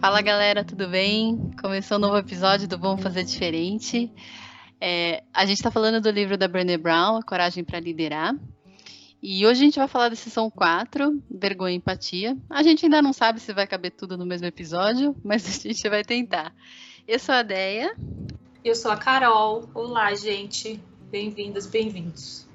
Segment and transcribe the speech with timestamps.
[0.00, 1.50] Fala galera, tudo bem?
[1.60, 4.10] Começou um novo episódio do Vamos Fazer Diferente.
[4.80, 8.34] É, a gente está falando do livro da Brené Brown, A Coragem para Liderar.
[9.22, 12.34] E hoje a gente vai falar da sessão 4, Vergonha e Empatia.
[12.48, 15.86] A gente ainda não sabe se vai caber tudo no mesmo episódio, mas a gente
[15.86, 16.54] vai tentar.
[17.06, 17.94] Eu sou a Deia.
[18.64, 19.68] Eu sou a Carol.
[19.74, 20.80] Olá, gente.
[21.10, 22.48] Bem-vindas, bem-vindos.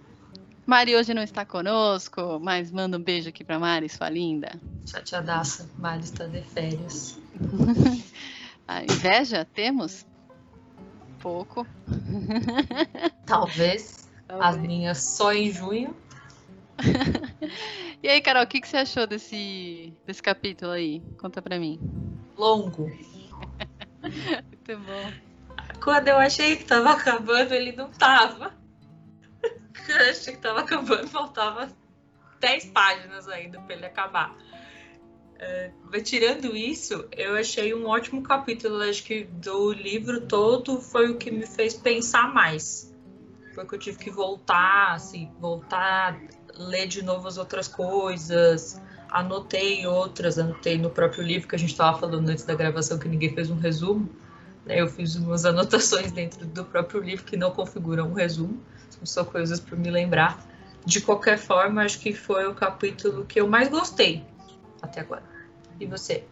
[0.65, 4.59] Mari hoje não está conosco, mas manda um beijo aqui para Mari, sua linda.
[4.83, 7.23] Chateadaça, Mari está de férias.
[8.67, 10.05] a inveja temos?
[11.19, 11.65] Pouco.
[13.25, 14.09] Talvez.
[14.27, 14.45] Talvez.
[14.55, 15.95] As minhas só em junho.
[18.03, 21.01] e aí, Carol, o que, que você achou desse, desse capítulo aí?
[21.19, 21.79] Conta pra mim.
[22.37, 22.89] Longo.
[24.01, 25.13] Muito bom.
[25.81, 28.53] Quando eu achei que tava acabando, ele não tava.
[29.87, 31.69] Eu achei que tava acabando, faltava
[32.39, 34.35] 10 páginas ainda para ele acabar.
[35.37, 35.71] É,
[36.03, 38.81] tirando isso, eu achei um ótimo capítulo.
[38.81, 42.93] Acho que do livro todo foi o que me fez pensar mais.
[43.53, 46.19] Foi que eu tive que voltar, assim, voltar,
[46.57, 48.81] ler de novo as outras coisas.
[49.09, 53.07] Anotei outras, anotei no próprio livro que a gente estava falando antes da gravação, que
[53.07, 54.09] ninguém fez um resumo.
[54.65, 54.81] Né?
[54.81, 59.23] Eu fiz umas anotações dentro do próprio livro que não configuram um resumo são só
[59.23, 60.39] coisas para me lembrar.
[60.85, 64.23] De qualquer forma, acho que foi o capítulo que eu mais gostei
[64.85, 65.23] até agora.
[65.79, 66.23] E você?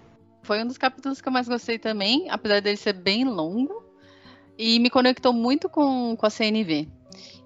[0.41, 3.83] Foi um dos capítulos que eu mais gostei também, apesar dele ser bem longo.
[4.57, 6.87] E me conectou muito com, com a CNV.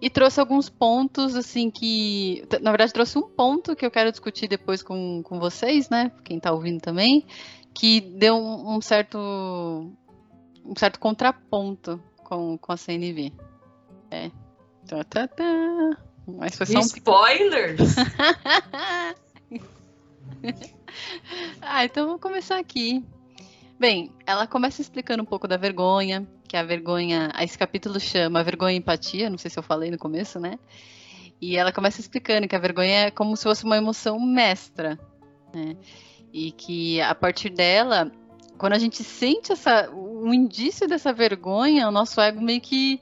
[0.01, 2.45] E trouxe alguns pontos, assim, que.
[2.61, 6.11] Na verdade, trouxe um ponto que eu quero discutir depois com, com vocês, né?
[6.23, 7.25] Quem está ouvindo também.
[7.73, 9.17] Que deu um, um certo.
[9.17, 13.31] Um certo contraponto com, com a CNV.
[14.11, 14.31] É,
[14.87, 15.43] Tá, tá, tá.
[16.25, 16.81] Mas foi só um...
[16.81, 17.95] Spoilers!
[21.61, 23.03] ah, então vamos começar aqui.
[23.79, 28.73] Bem, ela começa explicando um pouco da vergonha, que a vergonha, esse capítulo chama Vergonha
[28.73, 30.57] e Empatia, não sei se eu falei no começo, né?
[31.39, 34.97] E ela começa explicando que a vergonha é como se fosse uma emoção mestra,
[35.53, 35.77] né?
[36.33, 38.11] E que a partir dela,
[38.57, 42.99] quando a gente sente essa, um indício dessa vergonha, o nosso ego meio que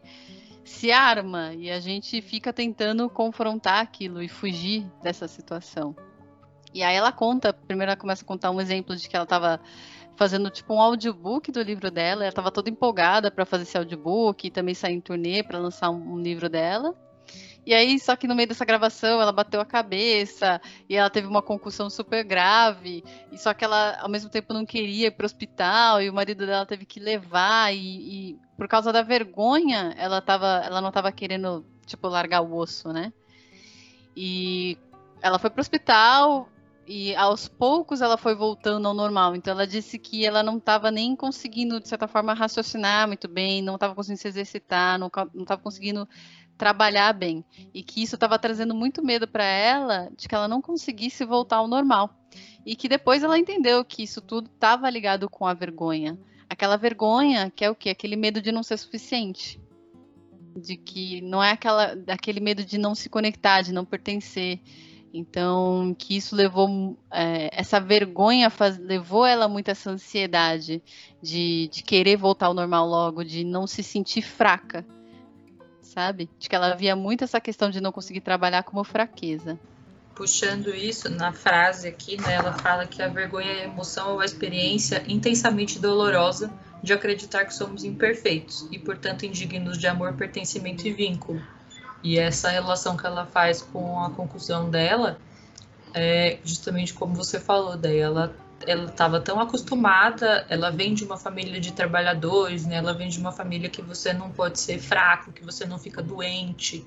[0.66, 5.96] se arma e a gente fica tentando confrontar aquilo e fugir dessa situação.
[6.76, 9.62] E aí ela conta, primeiro ela começa a contar um exemplo de que ela estava
[10.18, 14.46] fazendo tipo um audiobook do livro dela, ela estava toda empolgada para fazer esse audiobook
[14.46, 16.94] e também sair em turnê para lançar um, um livro dela.
[17.66, 21.28] E aí, só que no meio dessa gravação, ela bateu a cabeça e ela teve
[21.28, 23.04] uma concussão super grave.
[23.32, 26.14] E só que ela, ao mesmo tempo, não queria ir para o hospital e o
[26.14, 27.74] marido dela teve que levar.
[27.74, 27.78] E,
[28.34, 32.92] e por causa da vergonha, ela, tava, ela não estava querendo, tipo, largar o osso,
[32.92, 33.14] né?
[34.16, 34.78] E
[35.22, 36.50] ela foi para o hospital
[36.88, 39.36] e aos poucos ela foi voltando ao normal.
[39.36, 43.62] Então ela disse que ela não estava nem conseguindo, de certa forma, raciocinar muito bem,
[43.62, 46.08] não estava conseguindo se exercitar, não estava conseguindo
[46.58, 47.44] trabalhar bem.
[47.74, 51.58] E que isso estava trazendo muito medo para ela de que ela não conseguisse voltar
[51.58, 52.10] ao normal.
[52.66, 56.18] E que depois ela entendeu que isso tudo estava ligado com a vergonha.
[56.50, 59.60] Aquela vergonha que é o que aquele medo de não ser suficiente.
[60.56, 64.62] De que não é aquela aquele medo de não se conectar de não pertencer
[65.18, 70.82] então que isso levou é, essa vergonha faz, levou ela muito essa ansiedade
[71.22, 74.86] de, de querer voltar ao normal logo de não se sentir fraca
[75.96, 76.30] sabe?
[76.38, 79.58] De que ela via muito essa questão de não conseguir trabalhar como fraqueza.
[80.14, 84.20] Puxando isso na frase aqui, né, ela fala que a vergonha é a emoção ou
[84.20, 86.52] a experiência intensamente dolorosa
[86.84, 91.42] de acreditar que somos imperfeitos e, portanto, indignos de amor, pertencimento e vínculo.
[92.06, 95.18] E essa relação que ela faz com a conclusão dela
[95.92, 98.32] é justamente como você falou, daí ela
[98.68, 102.76] ela estava tão acostumada, ela vem de uma família de trabalhadores, né?
[102.76, 106.02] Ela vem de uma família que você não pode ser fraco, que você não fica
[106.02, 106.86] doente,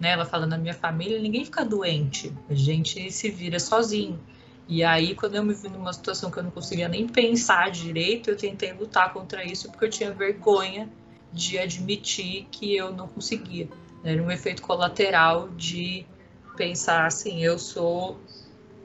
[0.00, 0.10] né?
[0.10, 4.18] Ela fala na minha família, ninguém fica doente, a gente se vira sozinho.
[4.66, 8.30] E aí, quando eu me vi numa situação que eu não conseguia nem pensar direito,
[8.30, 10.88] eu tentei lutar contra isso porque eu tinha vergonha
[11.30, 13.68] de admitir que eu não conseguia.
[14.04, 16.04] Era um efeito colateral de
[16.56, 18.20] pensar assim, eu sou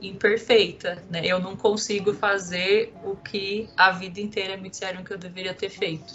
[0.02, 1.22] imperfeita, né?
[1.26, 5.70] Eu não consigo fazer o que a vida inteira me disseram que eu deveria ter
[5.70, 6.14] feito.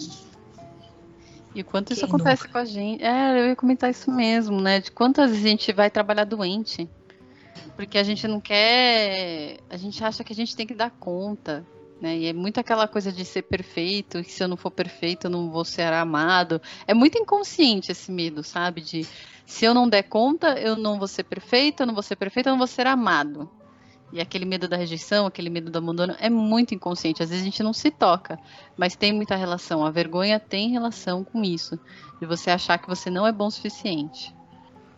[1.54, 2.52] E quanto Quem isso acontece nunca?
[2.52, 3.04] com a gente?
[3.04, 4.80] É, eu ia comentar isso mesmo, né?
[4.80, 6.88] De quantas vezes a gente vai trabalhar doente.
[7.76, 9.58] Porque a gente não quer.
[9.68, 11.64] A gente acha que a gente tem que dar conta.
[12.04, 12.18] Né?
[12.18, 15.30] E é muito aquela coisa de ser perfeito, que se eu não for perfeito, eu
[15.30, 16.60] não vou ser amado.
[16.86, 18.82] É muito inconsciente esse medo, sabe?
[18.82, 19.06] De
[19.46, 22.48] se eu não der conta, eu não vou ser perfeito, eu não vou ser perfeito,
[22.48, 23.50] eu não vou ser amado.
[24.12, 27.22] E aquele medo da rejeição, aquele medo do abandono é muito inconsciente.
[27.22, 28.38] Às vezes a gente não se toca,
[28.76, 29.82] mas tem muita relação.
[29.82, 31.80] A vergonha tem relação com isso,
[32.20, 34.30] de você achar que você não é bom o suficiente.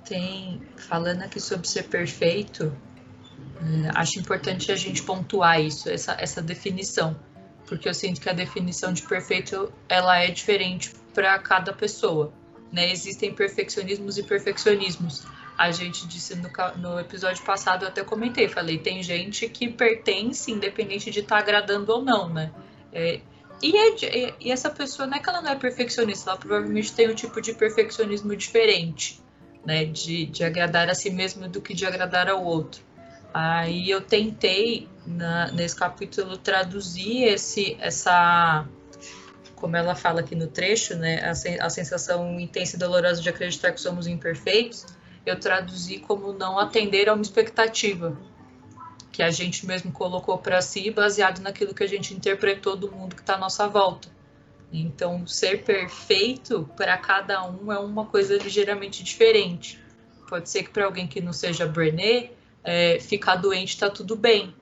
[0.05, 2.77] Tem, falando aqui sobre ser perfeito,
[3.95, 7.17] acho importante a gente pontuar isso, essa, essa definição,
[7.67, 12.33] porque eu sinto que a definição de perfeito ela é diferente para cada pessoa.
[12.73, 12.91] Né?
[12.91, 15.25] Existem perfeccionismos e perfeccionismos.
[15.57, 20.51] A gente disse no, no, episódio passado, eu até comentei, falei, tem gente que pertence
[20.53, 22.53] independente de estar tá agradando ou não, né?
[22.93, 23.21] É,
[23.63, 27.09] e, é, e, essa pessoa não é que ela não é perfeccionista, ela provavelmente tem
[27.09, 29.19] um tipo de perfeccionismo diferente,
[29.65, 29.87] né?
[29.87, 32.83] De, de agradar a si mesmo do que de agradar ao outro.
[33.33, 38.67] Aí eu tentei, na, nesse capítulo, traduzir esse, essa
[39.57, 43.73] como ela fala aqui no trecho, né, a, a sensação intensa e dolorosa de acreditar
[43.73, 44.85] que somos imperfeitos,
[45.25, 48.17] eu traduzi como não atender a uma expectativa
[49.11, 53.17] que a gente mesmo colocou para si, baseado naquilo que a gente interpretou do mundo
[53.17, 54.09] que está à nossa volta.
[54.71, 59.83] Então, ser perfeito para cada um é uma coisa ligeiramente diferente.
[60.29, 62.31] Pode ser que para alguém que não seja Brené,
[62.67, 64.55] é, ficar doente está tudo bem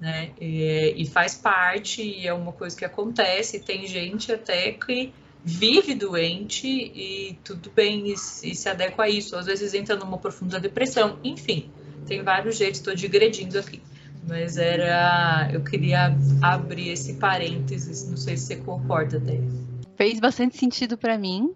[0.00, 0.30] né?
[0.40, 3.60] E, e, faz parte, e é uma coisa que acontece.
[3.60, 5.12] Tem gente até que
[5.42, 9.36] vive doente e tudo bem, e, e se adequa a isso.
[9.36, 11.18] Às vezes entra numa profunda depressão.
[11.24, 11.70] Enfim,
[12.06, 12.80] tem vários jeitos.
[12.80, 13.80] Estou digredindo aqui.
[14.28, 15.48] Mas era.
[15.52, 18.08] Eu queria abrir esse parênteses.
[18.08, 19.66] Não sei se você concorda, Débora.
[19.96, 21.54] Fez bastante sentido para mim.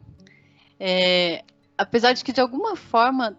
[0.78, 1.44] É,
[1.76, 3.36] apesar de que, de alguma forma,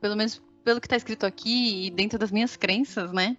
[0.00, 3.36] pelo menos pelo que está escrito aqui e dentro das minhas crenças, né?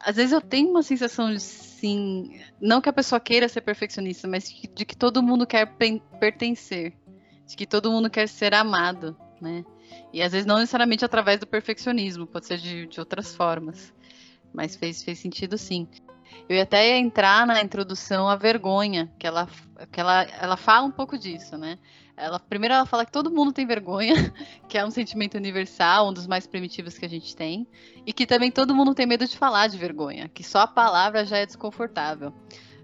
[0.00, 4.26] às vezes eu tenho uma sensação de sim, não que a pessoa queira ser perfeccionista,
[4.26, 5.66] mas de que todo mundo quer
[6.18, 6.94] pertencer,
[7.46, 9.64] de que todo mundo quer ser amado, né?
[10.12, 13.92] E às vezes não necessariamente através do perfeccionismo, pode ser de, de outras formas.
[14.52, 15.86] Mas fez, fez sentido sim.
[16.48, 19.48] Eu ia até entrar na introdução a vergonha, que ela,
[19.92, 21.78] que ela, ela fala um pouco disso, né?
[22.16, 24.14] Ela, primeiro ela fala que todo mundo tem vergonha,
[24.68, 27.66] que é um sentimento universal, um dos mais primitivos que a gente tem,
[28.06, 31.24] e que também todo mundo tem medo de falar de vergonha, que só a palavra
[31.24, 32.32] já é desconfortável.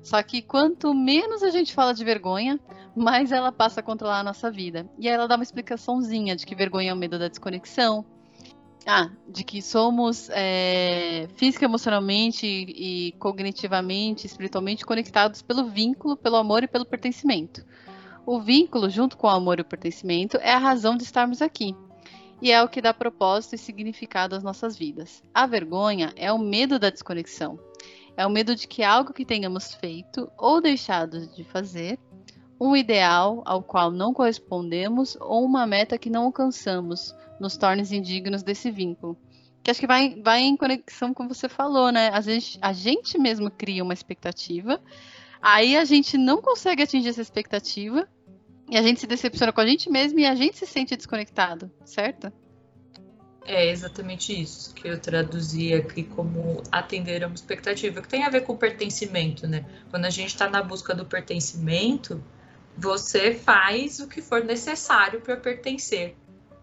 [0.03, 2.61] Só que quanto menos a gente fala de vergonha,
[2.95, 4.89] mais ela passa a controlar a nossa vida.
[4.99, 8.07] E aí ela dá uma explicaçãozinha de que vergonha é o medo da desconexão.
[8.87, 16.63] Ah, de que somos é, física, emocionalmente e cognitivamente, espiritualmente conectados pelo vínculo, pelo amor
[16.63, 17.67] e pelo pertencimento.
[18.27, 21.77] O vínculo, junto com o amor e o pertencimento, é a razão de estarmos aqui.
[22.43, 25.23] E é o que dá propósito e significado às nossas vidas.
[25.33, 27.57] A vergonha é o medo da desconexão.
[28.17, 32.01] É o medo de que algo que tenhamos feito ou deixado de fazer,
[32.61, 38.43] um ideal ao qual não correspondemos ou uma meta que não alcançamos, nos torne indignos
[38.43, 39.17] desse vínculo.
[39.63, 42.09] Que acho que vai, vai em conexão com o que você falou, né?
[42.09, 44.81] A gente, a gente mesmo cria uma expectativa,
[45.41, 48.09] aí a gente não consegue atingir essa expectativa,
[48.69, 51.71] e a gente se decepciona com a gente mesmo e a gente se sente desconectado,
[51.85, 52.33] certo?
[53.45, 58.29] É exatamente isso que eu traduzi aqui como atender a uma expectativa, que tem a
[58.29, 59.65] ver com pertencimento, né?
[59.89, 62.21] Quando a gente está na busca do pertencimento,
[62.77, 66.17] você faz o que for necessário para pertencer,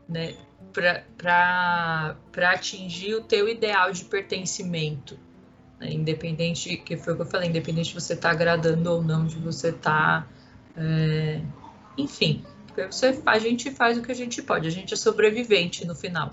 [0.10, 0.36] né?
[0.74, 2.18] Para
[2.52, 5.18] atingir o teu ideal de pertencimento.
[5.80, 5.94] Né?
[5.94, 9.26] Independente, que foi o que eu falei, independente de você estar tá agradando ou não,
[9.26, 10.24] de você estar.
[10.24, 10.28] Tá,
[10.76, 11.40] é
[11.98, 12.44] enfim,
[12.90, 16.32] você, a gente faz o que a gente pode, a gente é sobrevivente no final.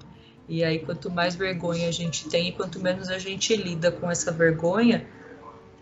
[0.48, 4.10] E aí, quanto mais vergonha a gente tem e quanto menos a gente lida com
[4.10, 5.06] essa vergonha,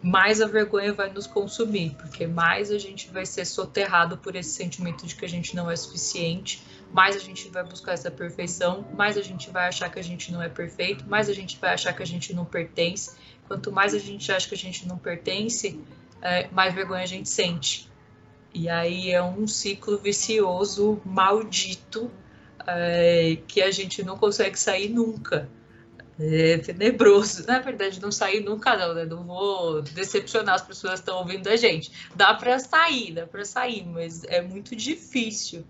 [0.03, 4.51] mais a vergonha vai nos consumir, porque mais a gente vai ser soterrado por esse
[4.51, 8.87] sentimento de que a gente não é suficiente, mais a gente vai buscar essa perfeição,
[8.95, 11.75] mais a gente vai achar que a gente não é perfeito, mais a gente vai
[11.75, 13.17] achar que a gente não pertence.
[13.47, 15.81] Quanto mais a gente acha que a gente não pertence,
[16.23, 17.91] é, mais vergonha a gente sente.
[18.52, 22.11] E aí é um ciclo vicioso maldito
[22.67, 25.49] é, que a gente não consegue sair nunca.
[26.21, 27.47] É tenebroso.
[27.47, 29.05] Na verdade, não sair nunca, não, né?
[29.05, 31.93] Não vou decepcionar as pessoas que estão ouvindo a gente.
[32.14, 35.64] Dá para sair, dá para sair, mas é muito difícil.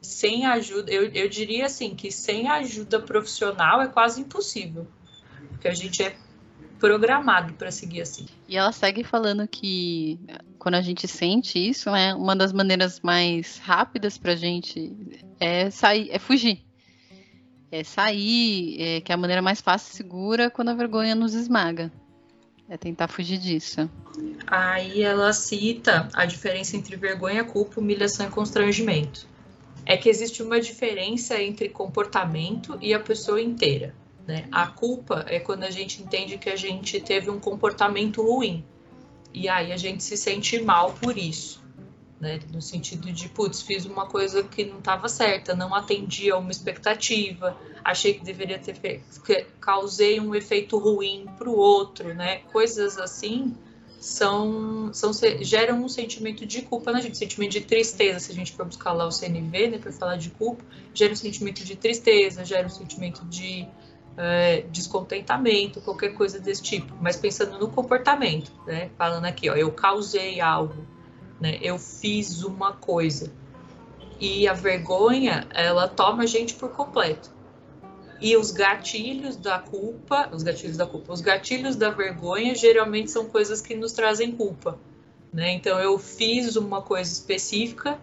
[0.00, 4.86] Sem ajuda, eu, eu diria assim que sem ajuda profissional é quase impossível.
[5.50, 6.16] Porque a gente é
[6.80, 8.26] programado para seguir assim.
[8.48, 10.18] E ela segue falando que
[10.58, 14.92] quando a gente sente isso, né, uma das maneiras mais rápidas para a gente
[15.38, 16.64] é sair, é fugir.
[17.70, 21.34] É sair, é, que é a maneira mais fácil e segura quando a vergonha nos
[21.34, 21.92] esmaga.
[22.68, 23.88] É tentar fugir disso.
[24.46, 29.26] Aí ela cita a diferença entre vergonha, culpa, humilhação e constrangimento.
[29.84, 33.94] É que existe uma diferença entre comportamento e a pessoa inteira.
[34.30, 34.46] Né?
[34.52, 38.64] A culpa é quando a gente entende que a gente teve um comportamento ruim.
[39.34, 41.60] E aí a gente se sente mal por isso.
[42.20, 42.38] Né?
[42.52, 46.52] No sentido de, putz, fiz uma coisa que não estava certa, não atendi a uma
[46.52, 49.04] expectativa, achei que deveria ter feito,
[49.60, 52.42] causei um efeito ruim para o outro, né?
[52.52, 53.56] Coisas assim
[53.98, 58.52] são, são geram um sentimento de culpa na gente, sentimento de tristeza, se a gente
[58.52, 62.44] for buscar lá o CNV, né, para falar de culpa, gera um sentimento de tristeza,
[62.44, 63.66] gera um sentimento de
[64.20, 66.94] é, descontentamento, qualquer coisa desse tipo.
[67.00, 70.86] Mas pensando no comportamento, né, falando aqui, ó, eu causei algo,
[71.40, 73.32] né, eu fiz uma coisa
[74.20, 77.30] e a vergonha ela toma a gente por completo.
[78.20, 83.24] E os gatilhos da culpa, os gatilhos da culpa, os gatilhos da vergonha geralmente são
[83.24, 84.78] coisas que nos trazem culpa.
[85.32, 85.52] Né?
[85.52, 87.98] Então eu fiz uma coisa específica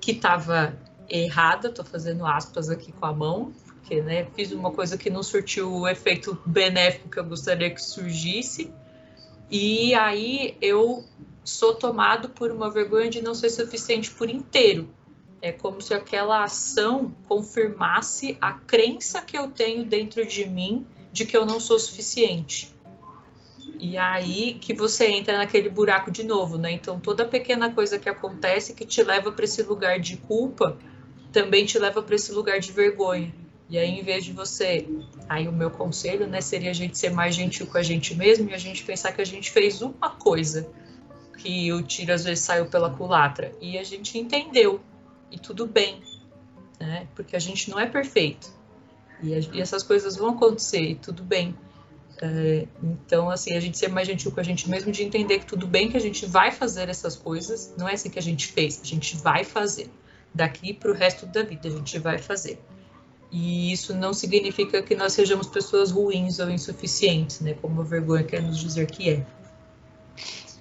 [0.00, 0.76] que estava
[1.08, 3.52] errada, estou fazendo aspas aqui com a mão,
[3.86, 7.80] porque né, fiz uma coisa que não surtiu o efeito benéfico que eu gostaria que
[7.80, 8.68] surgisse,
[9.48, 11.04] e aí eu
[11.44, 14.88] sou tomado por uma vergonha de não ser suficiente por inteiro.
[15.40, 21.24] É como se aquela ação confirmasse a crença que eu tenho dentro de mim de
[21.24, 22.74] que eu não sou suficiente.
[23.78, 26.72] E aí que você entra naquele buraco de novo, né?
[26.72, 30.76] Então toda pequena coisa que acontece que te leva para esse lugar de culpa
[31.30, 33.45] também te leva para esse lugar de vergonha.
[33.68, 34.86] E aí, em vez de você.
[35.28, 38.48] Aí, o meu conselho, né, seria a gente ser mais gentil com a gente mesmo
[38.50, 40.68] e a gente pensar que a gente fez uma coisa
[41.36, 44.80] que o tiro às vezes saiu pela culatra e a gente entendeu
[45.30, 46.00] e tudo bem,
[46.78, 47.06] né?
[47.14, 48.56] Porque a gente não é perfeito
[49.22, 51.54] e, a, e essas coisas vão acontecer e tudo bem.
[52.20, 55.46] É, então, assim, a gente ser mais gentil com a gente mesmo, de entender que
[55.46, 58.46] tudo bem que a gente vai fazer essas coisas, não é assim que a gente
[58.46, 59.90] fez, a gente vai fazer.
[60.34, 62.58] Daqui para o resto da vida, a gente vai fazer.
[63.30, 67.54] E isso não significa que nós sejamos pessoas ruins ou insuficientes, né?
[67.54, 69.26] Como a vergonha quer nos dizer que é.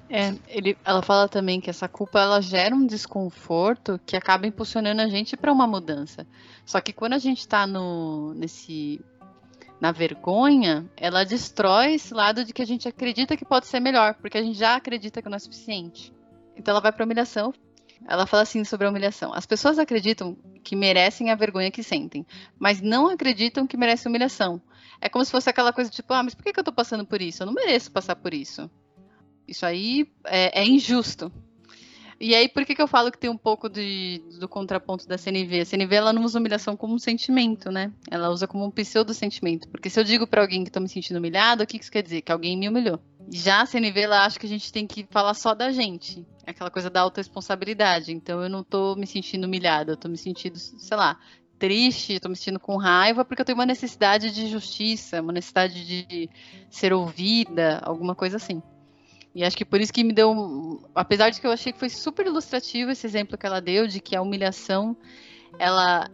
[0.10, 5.02] É, ele, ela fala também que essa culpa ela gera um desconforto que acaba impulsionando
[5.02, 6.28] a gente para uma mudança.
[6.66, 9.02] Só que quando a gente está no nesse
[9.80, 14.14] na vergonha, ela destrói esse lado de que a gente acredita que pode ser melhor,
[14.16, 16.14] porque a gente já acredita que não é suficiente.
[16.56, 17.54] Então ela vai para humilhação.
[18.08, 19.34] Ela fala assim sobre a humilhação.
[19.34, 22.26] As pessoas acreditam que merecem a vergonha que sentem,
[22.58, 24.62] mas não acreditam que merecem humilhação.
[25.00, 27.22] É como se fosse aquela coisa tipo, ah, mas por que, eu tô passando por
[27.22, 27.44] isso?
[27.44, 28.70] Eu não mereço passar por isso.
[29.48, 31.32] Isso aí é, é injusto.
[32.20, 35.18] E aí, por que, que eu falo que tem um pouco de, do contraponto da
[35.18, 35.62] CNV?
[35.62, 37.92] A CNV ela não usa humilhação como um sentimento, né?
[38.10, 39.68] Ela usa como um pseudo-sentimento.
[39.68, 41.92] Porque se eu digo para alguém que tô me sentindo humilhado, o que, que isso
[41.92, 42.22] quer dizer?
[42.22, 43.00] Que alguém me humilhou.
[43.30, 46.26] Já a CNV, ela acha que a gente tem que falar só da gente.
[46.46, 48.12] Aquela coisa da autorresponsabilidade.
[48.12, 51.20] Então, eu não tô me sentindo humilhada, eu tô me sentindo, sei lá,
[51.58, 55.86] triste, tô me sentindo com raiva, porque eu tenho uma necessidade de justiça, uma necessidade
[55.86, 56.30] de
[56.70, 58.62] ser ouvida, alguma coisa assim.
[59.34, 60.82] E acho que por isso que me deu.
[60.96, 64.00] Apesar de que eu achei que foi super ilustrativo esse exemplo que ela deu, de
[64.00, 64.96] que a humilhação
[65.60, 66.10] ela,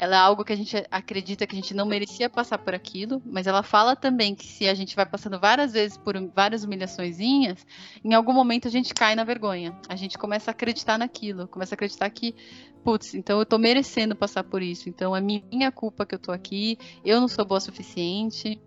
[0.00, 3.20] ela é algo que a gente acredita que a gente não merecia passar por aquilo,
[3.22, 7.66] mas ela fala também que se a gente vai passando várias vezes por várias humilhaçõezinhas,
[8.02, 9.78] em algum momento a gente cai na vergonha.
[9.90, 12.34] A gente começa a acreditar naquilo, começa a acreditar que,
[12.82, 16.32] putz, então eu tô merecendo passar por isso, então é minha culpa que eu tô
[16.32, 18.58] aqui, eu não sou boa o suficiente.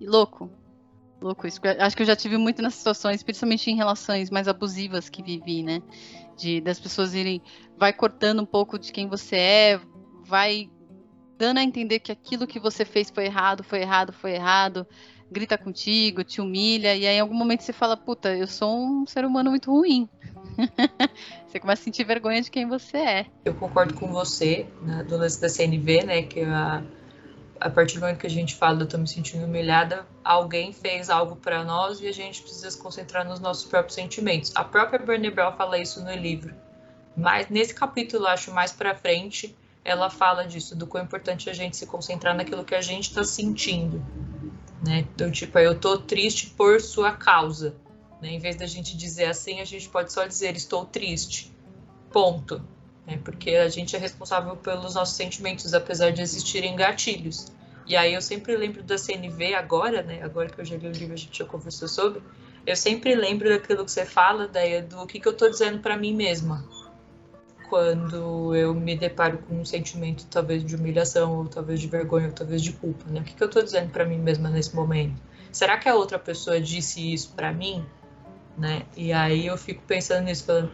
[0.00, 0.50] E louco,
[1.22, 1.60] Louco isso.
[1.78, 5.62] Acho que eu já tive muito nas situações, principalmente em relações mais abusivas que vivi,
[5.62, 5.80] né?
[6.36, 7.40] De das pessoas irem.
[7.78, 9.80] Vai cortando um pouco de quem você é,
[10.24, 10.70] vai
[11.38, 14.86] dando a entender que aquilo que você fez foi errado, foi errado, foi errado,
[15.30, 19.06] grita contigo, te humilha, e aí em algum momento você fala, puta, eu sou um
[19.06, 20.08] ser humano muito ruim.
[21.46, 23.26] você começa a sentir vergonha de quem você é.
[23.44, 26.82] Eu concordo com você, né, do lance da CNV, né, que a
[27.62, 31.08] a partir do momento que a gente fala, eu tô me sentindo humilhada, alguém fez
[31.08, 34.50] algo para nós e a gente precisa se concentrar nos nossos próprios sentimentos.
[34.56, 36.52] A própria Brené Brown fala isso no livro.
[37.16, 41.76] Mas nesse capítulo, acho mais para frente, ela fala disso, do quão importante a gente
[41.76, 44.04] se concentrar naquilo que a gente está sentindo.
[44.86, 45.06] Né?
[45.14, 47.74] Então, tipo, eu tô triste por sua causa.
[48.20, 48.30] Né?
[48.32, 51.52] Em vez da gente dizer assim, a gente pode só dizer estou triste.
[52.10, 52.62] Ponto
[53.06, 53.18] né?
[53.22, 57.46] Porque a gente é responsável pelos nossos sentimentos, apesar de existirem gatilhos.
[57.86, 60.22] E aí eu sempre lembro da CNV agora, né?
[60.22, 62.22] Agora que eu já li o livro, a gente já conversou sobre.
[62.64, 65.96] Eu sempre lembro daquilo que você fala, daí, do que, que eu estou dizendo para
[65.96, 66.64] mim mesma.
[67.72, 72.32] Quando eu me deparo com um sentimento, talvez de humilhação, ou talvez de vergonha, ou
[72.34, 73.20] talvez de culpa, né?
[73.20, 75.18] O que, que eu estou dizendo para mim mesma nesse momento?
[75.50, 77.82] Será que a outra pessoa disse isso para mim?
[78.58, 78.82] Né?
[78.94, 80.70] E aí eu fico pensando nisso, falando,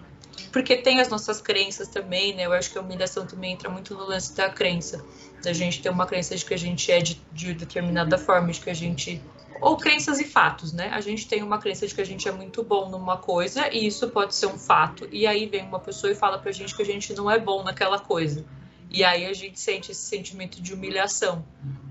[0.52, 2.46] porque tem as nossas crenças também, né?
[2.46, 5.00] Eu acho que a humilhação também entra muito no lance da crença.
[5.40, 8.58] Da gente ter uma crença de que a gente é de, de determinada forma, de
[8.58, 9.22] que a gente
[9.60, 10.90] ou crenças e fatos, né?
[10.92, 13.86] A gente tem uma crença de que a gente é muito bom numa coisa e
[13.86, 15.08] isso pode ser um fato.
[15.10, 17.62] E aí vem uma pessoa e fala pra gente que a gente não é bom
[17.62, 18.44] naquela coisa.
[18.90, 21.44] E aí a gente sente esse sentimento de humilhação,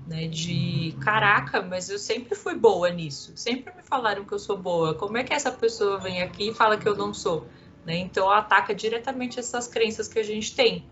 [0.06, 0.26] né?
[0.26, 3.32] De caraca, mas eu sempre fui boa nisso.
[3.36, 4.94] Sempre me falaram que eu sou boa.
[4.94, 7.46] Como é que essa pessoa vem aqui e fala que eu não sou?
[7.86, 7.96] Né?
[7.96, 10.84] Então ataca diretamente essas crenças que a gente tem,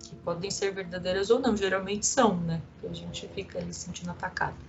[0.00, 2.60] que podem ser verdadeiras ou não, geralmente são, né?
[2.80, 4.67] Que a gente fica ali sentindo atacado.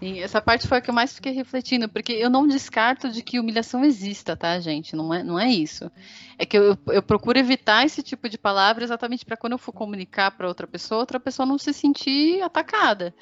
[0.00, 3.22] Sim, essa parte foi a que eu mais fiquei refletindo, porque eu não descarto de
[3.22, 4.96] que humilhação exista, tá, gente?
[4.96, 5.92] Não é, não é isso.
[6.38, 9.72] É que eu, eu procuro evitar esse tipo de palavra exatamente para quando eu for
[9.72, 13.14] comunicar para outra pessoa, outra pessoa não se sentir atacada.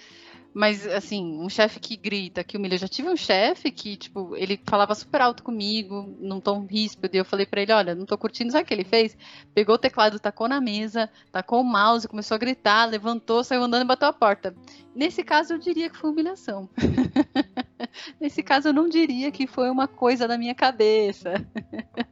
[0.54, 2.74] Mas, assim, um chefe que grita, que humilha.
[2.74, 7.14] Eu já tive um chefe que, tipo, ele falava super alto comigo, num tom ríspido,
[7.14, 9.16] e eu falei para ele: olha, não tô curtindo, sabe o que ele fez?
[9.54, 13.82] Pegou o teclado, tacou na mesa, tacou o mouse, começou a gritar, levantou, saiu andando
[13.82, 14.54] e bateu a porta.
[14.94, 16.68] Nesse caso, eu diria que foi humilhação.
[18.18, 21.34] Nesse caso, eu não diria que foi uma coisa da minha cabeça.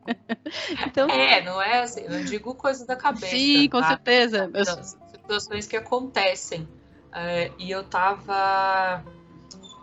[0.87, 3.27] então, é, não é assim, eu digo coisa da cabeça.
[3.27, 3.89] Sim, com tá?
[3.89, 4.51] certeza.
[4.65, 6.69] São situações que acontecem.
[7.17, 9.03] É, e eu tava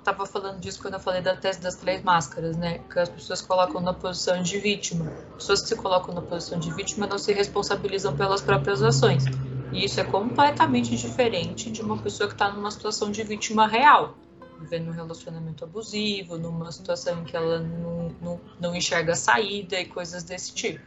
[0.04, 2.80] tava falando disso quando eu falei da tese das três máscaras, né?
[2.92, 5.12] Que as pessoas colocam na posição de vítima.
[5.36, 9.24] Pessoas que se colocam na posição de vítima não se responsabilizam pelas próprias ações.
[9.72, 14.16] E isso é completamente diferente de uma pessoa que está numa situação de vítima real,
[14.60, 19.86] vivendo um relacionamento abusivo, numa situação em que ela não, não, não enxerga saída e
[19.86, 20.86] coisas desse tipo.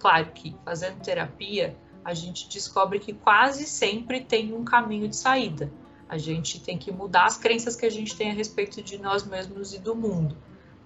[0.00, 1.76] Claro que fazendo terapia
[2.06, 5.72] a gente descobre que quase sempre tem um caminho de saída.
[6.08, 9.26] A gente tem que mudar as crenças que a gente tem a respeito de nós
[9.26, 10.36] mesmos e do mundo.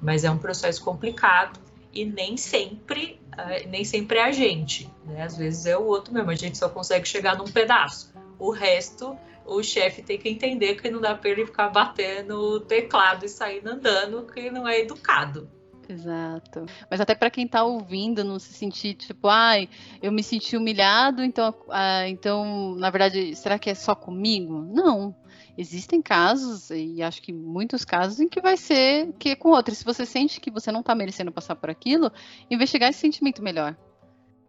[0.00, 1.60] Mas é um processo complicado
[1.92, 4.90] e nem sempre, uh, nem sempre é a gente.
[5.04, 5.22] Né?
[5.22, 6.30] Às vezes é o outro mesmo.
[6.30, 8.14] A gente só consegue chegar num pedaço.
[8.38, 12.60] O resto, o chefe tem que entender que não dá para ele ficar batendo o
[12.60, 15.50] teclado e sair andando, que não é educado.
[15.90, 16.66] Exato.
[16.88, 19.68] Mas até para quem está ouvindo, não se sentir tipo, ai,
[20.00, 24.62] eu me senti humilhado, então, ah, então, na verdade, será que é só comigo?
[24.72, 25.14] Não.
[25.58, 29.78] Existem casos, e acho que muitos casos, em que vai ser que é com outros.
[29.78, 32.10] Se você sente que você não está merecendo passar por aquilo,
[32.48, 33.76] investigar esse sentimento melhor.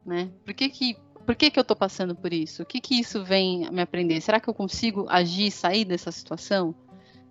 [0.05, 0.29] Né?
[0.45, 2.61] Por que, que, por que, que eu estou passando por isso?
[2.61, 4.21] O que, que isso vem me aprender?
[4.21, 6.75] Será que eu consigo agir e sair dessa situação?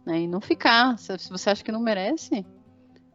[0.05, 0.23] Né?
[0.23, 0.99] E não ficar.
[0.99, 2.45] Se você acha que não merece,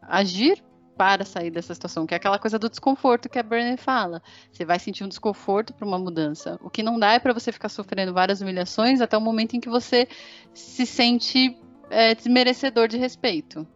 [0.00, 0.64] agir
[0.96, 4.22] para sair dessa situação, que é aquela coisa do desconforto que a Bernie fala.
[4.50, 6.58] Você vai sentir um desconforto para uma mudança.
[6.62, 9.60] O que não dá é para você ficar sofrendo várias humilhações até o momento em
[9.60, 10.08] que você
[10.54, 11.58] se sente
[11.90, 13.66] é, desmerecedor de respeito.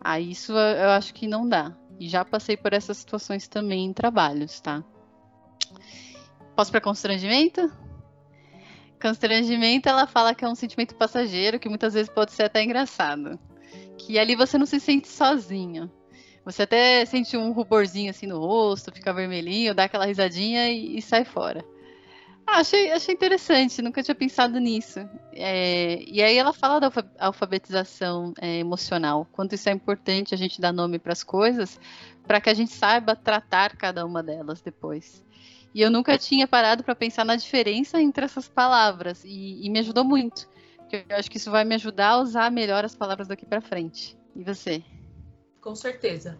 [0.00, 1.76] Aí isso eu acho que não dá.
[2.00, 4.82] E já passei por essas situações também em trabalhos, tá?
[6.56, 7.70] Posso para constrangimento?
[9.00, 13.38] Constrangimento, ela fala que é um sentimento passageiro, que muitas vezes pode ser até engraçado.
[13.98, 15.90] Que ali você não se sente sozinho.
[16.48, 21.02] Você até sente um ruborzinho assim no rosto, fica vermelhinho, dá aquela risadinha e, e
[21.02, 21.62] sai fora.
[22.46, 24.98] Ah, achei, achei interessante, nunca tinha pensado nisso.
[25.34, 30.58] É, e aí ela fala da alfabetização é, emocional, quanto isso é importante a gente
[30.58, 31.78] dar nome para as coisas,
[32.26, 35.22] para que a gente saiba tratar cada uma delas depois.
[35.74, 39.80] E eu nunca tinha parado para pensar na diferença entre essas palavras, e, e me
[39.80, 40.48] ajudou muito.
[40.90, 44.16] Eu acho que isso vai me ajudar a usar melhor as palavras daqui para frente.
[44.34, 44.82] E você?
[45.68, 46.38] Com certeza.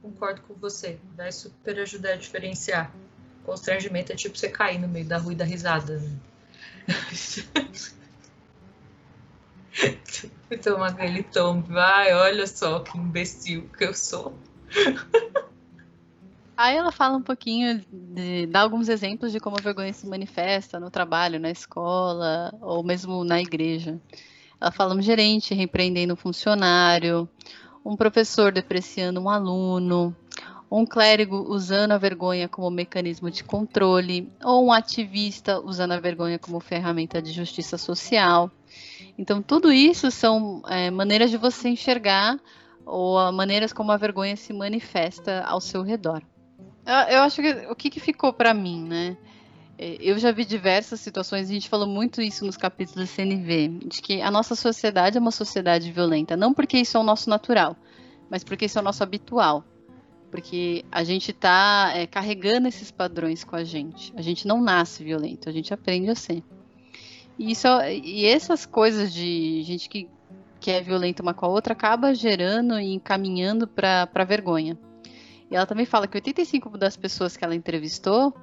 [0.00, 1.00] Concordo com você.
[1.16, 2.94] Vai super ajudar a diferenciar.
[3.42, 5.98] Constrangimento é tipo você cair no meio da rua e dar risada.
[5.98, 6.16] Né?
[10.62, 11.66] Tomar aquele tombo.
[11.66, 14.38] Vai, olha só que imbecil que eu sou.
[16.56, 20.78] Aí ela fala um pouquinho, de, dá alguns exemplos de como a vergonha se manifesta
[20.78, 24.00] no trabalho, na escola, ou mesmo na igreja.
[24.60, 27.28] Ela fala um gerente repreendendo um funcionário,
[27.86, 30.14] um professor depreciando um aluno,
[30.70, 36.38] um clérigo usando a vergonha como mecanismo de controle, ou um ativista usando a vergonha
[36.38, 38.50] como ferramenta de justiça social.
[39.16, 42.38] Então, tudo isso são é, maneiras de você enxergar
[42.84, 46.22] ou maneiras como a vergonha se manifesta ao seu redor.
[46.84, 49.16] Eu, eu acho que o que, que ficou para mim, né?
[49.78, 53.80] É, eu já vi diversas situações, a gente falou muito isso nos capítulos do CNV,
[53.86, 57.28] de que a nossa sociedade é uma sociedade violenta, não porque isso é o nosso
[57.28, 57.76] natural,
[58.30, 59.64] mas porque isso é o nosso habitual.
[60.30, 64.12] Porque a gente está é, carregando esses padrões com a gente.
[64.16, 66.42] A gente não nasce violento, a gente aprende a ser.
[67.38, 67.68] E, isso,
[68.02, 70.08] e essas coisas de gente que,
[70.58, 74.76] que é violenta uma com a outra acaba gerando e encaminhando para vergonha.
[75.50, 78.34] E ela também fala que 85% das pessoas que ela entrevistou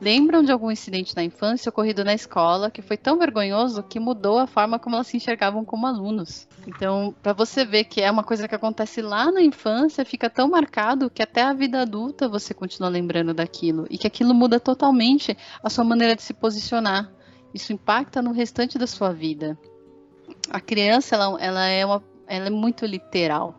[0.00, 4.38] lembram de algum incidente na infância ocorrido na escola que foi tão vergonhoso que mudou
[4.38, 6.46] a forma como elas se enxergavam como alunos.
[6.66, 10.48] Então, para você ver que é uma coisa que acontece lá na infância, fica tão
[10.48, 15.36] marcado que até a vida adulta você continua lembrando daquilo e que aquilo muda totalmente
[15.62, 17.10] a sua maneira de se posicionar.
[17.54, 19.58] Isso impacta no restante da sua vida.
[20.50, 23.58] A criança, ela, ela é uma, ela é muito literal.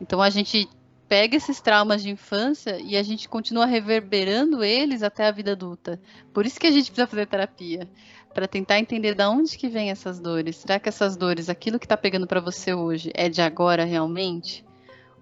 [0.00, 0.68] Então a gente
[1.08, 6.00] pega esses traumas de infância e a gente continua reverberando eles até a vida adulta.
[6.32, 7.88] Por isso que a gente precisa fazer terapia,
[8.34, 10.56] para tentar entender de onde que vem essas dores.
[10.56, 14.64] Será que essas dores, aquilo que está pegando para você hoje, é de agora realmente?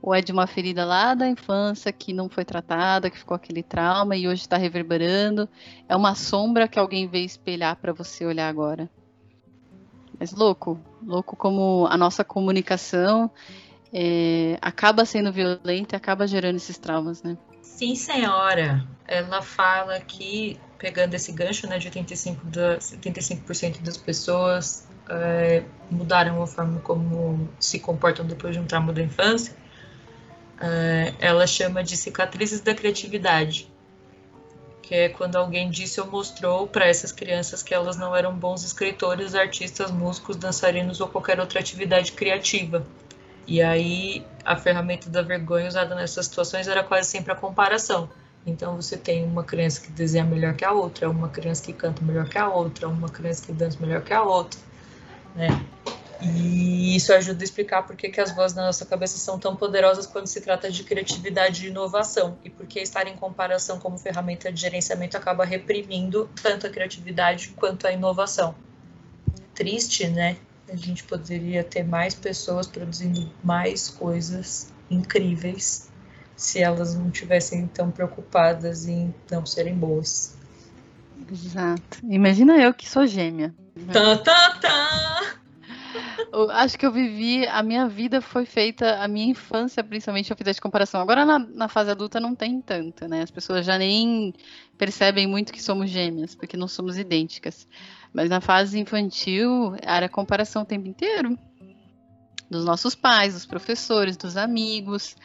[0.02, 3.62] Ou é de uma ferida lá da infância que não foi tratada, que ficou aquele
[3.62, 5.48] trauma e hoje está reverberando?
[5.88, 8.90] É uma sombra que alguém veio espelhar para você olhar agora.
[10.18, 13.30] Mas louco, louco como a nossa comunicação
[13.96, 17.38] é, acaba sendo violenta acaba gerando esses traumas, né?
[17.62, 18.84] Sim, senhora.
[19.06, 26.42] Ela fala que, pegando esse gancho né, de 85%, da, 75 das pessoas é, mudaram
[26.42, 29.54] a forma como se comportam depois de um trauma da infância,
[30.60, 33.72] é, ela chama de cicatrizes da criatividade.
[34.82, 38.64] Que é quando alguém disse ou mostrou para essas crianças que elas não eram bons
[38.64, 42.84] escritores, artistas, músicos, dançarinos ou qualquer outra atividade criativa
[43.46, 48.08] e aí a ferramenta da vergonha usada nessas situações era quase sempre a comparação.
[48.46, 52.04] Então você tem uma criança que desenha melhor que a outra, uma criança que canta
[52.04, 54.60] melhor que a outra, uma criança que dança melhor que a outra,
[55.34, 55.48] né?
[56.20, 59.56] E isso ajuda a explicar por que, que as vozes na nossa cabeça são tão
[59.56, 63.98] poderosas quando se trata de criatividade e inovação, e por que estar em comparação como
[63.98, 68.54] ferramenta de gerenciamento acaba reprimindo tanto a criatividade quanto a inovação.
[69.54, 70.36] Triste, né?
[70.68, 75.90] A gente poderia ter mais pessoas produzindo mais coisas incríveis
[76.36, 80.36] se elas não tivessem tão preocupadas em não serem boas.
[81.30, 81.98] Exato.
[82.02, 83.54] Imagina eu que sou gêmea.
[83.92, 85.34] Tá, tá, tá.
[86.32, 90.36] Eu acho que eu vivi, a minha vida foi feita, a minha infância principalmente eu
[90.36, 91.00] fiz de comparação.
[91.00, 93.22] Agora na, na, fase adulta não tem tanto, né?
[93.22, 94.34] As pessoas já nem
[94.76, 97.68] percebem muito que somos gêmeas, porque não somos idênticas.
[98.14, 101.36] Mas na fase infantil era comparação o tempo inteiro.
[102.48, 105.16] Dos nossos pais, dos professores, dos amigos.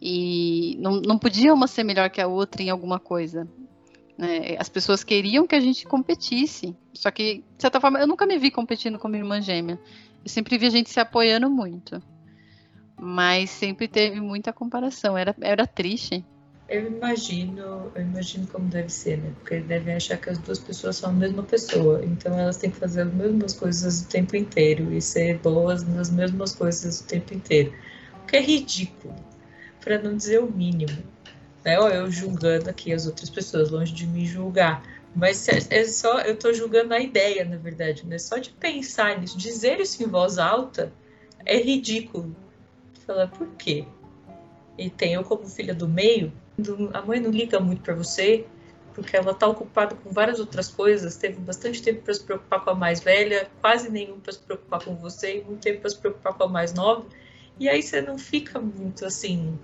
[0.00, 3.48] E não, não podia uma ser melhor que a outra em alguma coisa.
[4.18, 4.56] Né?
[4.58, 6.76] As pessoas queriam que a gente competisse.
[6.92, 9.78] Só que, de certa forma, eu nunca me vi competindo com minha irmã gêmea.
[10.24, 12.02] Eu sempre vi a gente se apoiando muito.
[13.00, 15.16] Mas sempre teve muita comparação.
[15.16, 16.24] Era, era triste.
[16.72, 19.30] Eu imagino, eu imagino como deve ser, né?
[19.38, 22.02] Porque devem achar que as duas pessoas são a mesma pessoa.
[22.02, 26.08] Então elas têm que fazer as mesmas coisas o tempo inteiro e ser boas nas
[26.08, 27.74] mesmas coisas o tempo inteiro.
[28.22, 29.14] O que é ridículo,
[29.82, 30.96] para não dizer o mínimo.
[31.62, 31.78] Né?
[31.78, 34.82] Ou eu julgando aqui as outras pessoas, longe de me julgar.
[35.14, 38.16] Mas é, é só, eu estou julgando a ideia, na verdade, né?
[38.16, 40.90] Só de pensar nisso, dizer isso em voz alta
[41.44, 42.34] é ridículo.
[43.06, 43.84] Falar, por quê?
[44.78, 46.32] E tem eu como filha do meio,
[46.92, 48.46] a mãe não liga muito para você,
[48.94, 52.70] porque ela está ocupada com várias outras coisas, teve bastante tempo para se preocupar com
[52.70, 55.98] a mais velha, quase nenhum para se preocupar com você e muito tempo para se
[55.98, 57.04] preocupar com a mais nova.
[57.58, 59.58] E aí você não fica muito assim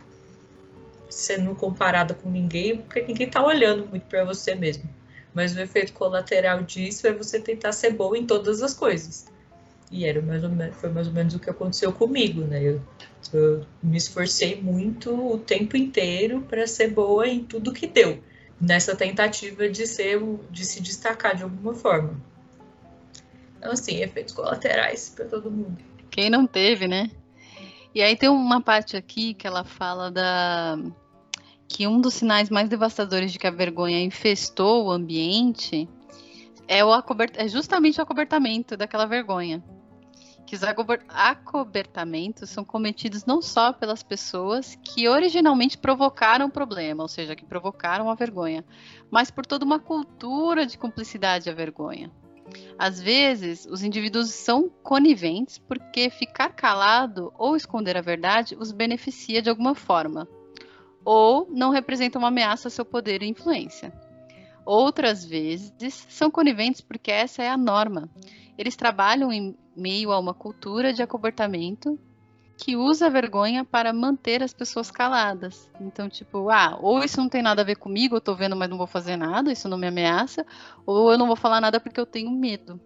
[1.09, 4.89] sendo comparada com ninguém, porque ninguém está olhando muito para você mesmo.
[5.35, 9.27] Mas o efeito colateral disso é você tentar ser boa em todas as coisas.
[9.91, 12.63] E era mais ou menos, foi mais ou menos o que aconteceu comigo, né?
[12.63, 12.81] Eu,
[13.33, 18.23] eu me esforcei muito o tempo inteiro para ser boa em tudo que deu,
[18.61, 22.21] nessa tentativa de ser, de se destacar de alguma forma.
[23.59, 25.77] Então, assim, efeitos colaterais para todo mundo.
[26.11, 27.11] Quem não teve, né?
[27.95, 30.79] E aí tem uma parte aqui que ela fala da
[31.67, 35.87] que um dos sinais mais devastadores de que a vergonha infestou o ambiente
[36.67, 37.33] é, o acobert...
[37.35, 39.63] é justamente o acobertamento daquela vergonha
[40.49, 47.09] que os acobertamentos são cometidos não só pelas pessoas que originalmente provocaram o problema, ou
[47.09, 48.65] seja, que provocaram a vergonha,
[49.11, 52.11] mas por toda uma cultura de cumplicidade à vergonha.
[52.79, 59.43] Às vezes, os indivíduos são coniventes porque ficar calado ou esconder a verdade os beneficia
[59.43, 60.27] de alguma forma,
[61.05, 63.93] ou não representa uma ameaça ao seu poder e influência.
[64.71, 65.73] Outras vezes,
[66.11, 68.07] são coniventes porque essa é a norma.
[68.59, 71.99] Eles trabalham em meio a uma cultura de acobertamento
[72.55, 75.71] que usa a vergonha para manter as pessoas caladas.
[75.81, 78.69] Então, tipo, ah, ou isso não tem nada a ver comigo, eu tô vendo, mas
[78.69, 80.45] não vou fazer nada, isso não me ameaça,
[80.85, 82.79] ou eu não vou falar nada porque eu tenho medo.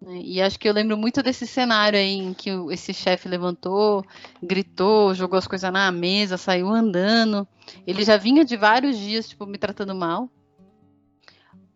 [0.00, 0.20] Né?
[0.22, 4.04] E acho que eu lembro muito desse cenário aí em que esse chefe levantou,
[4.40, 7.44] gritou, jogou as coisas na mesa, saiu andando.
[7.84, 10.30] Ele já vinha de vários dias, tipo, me tratando mal.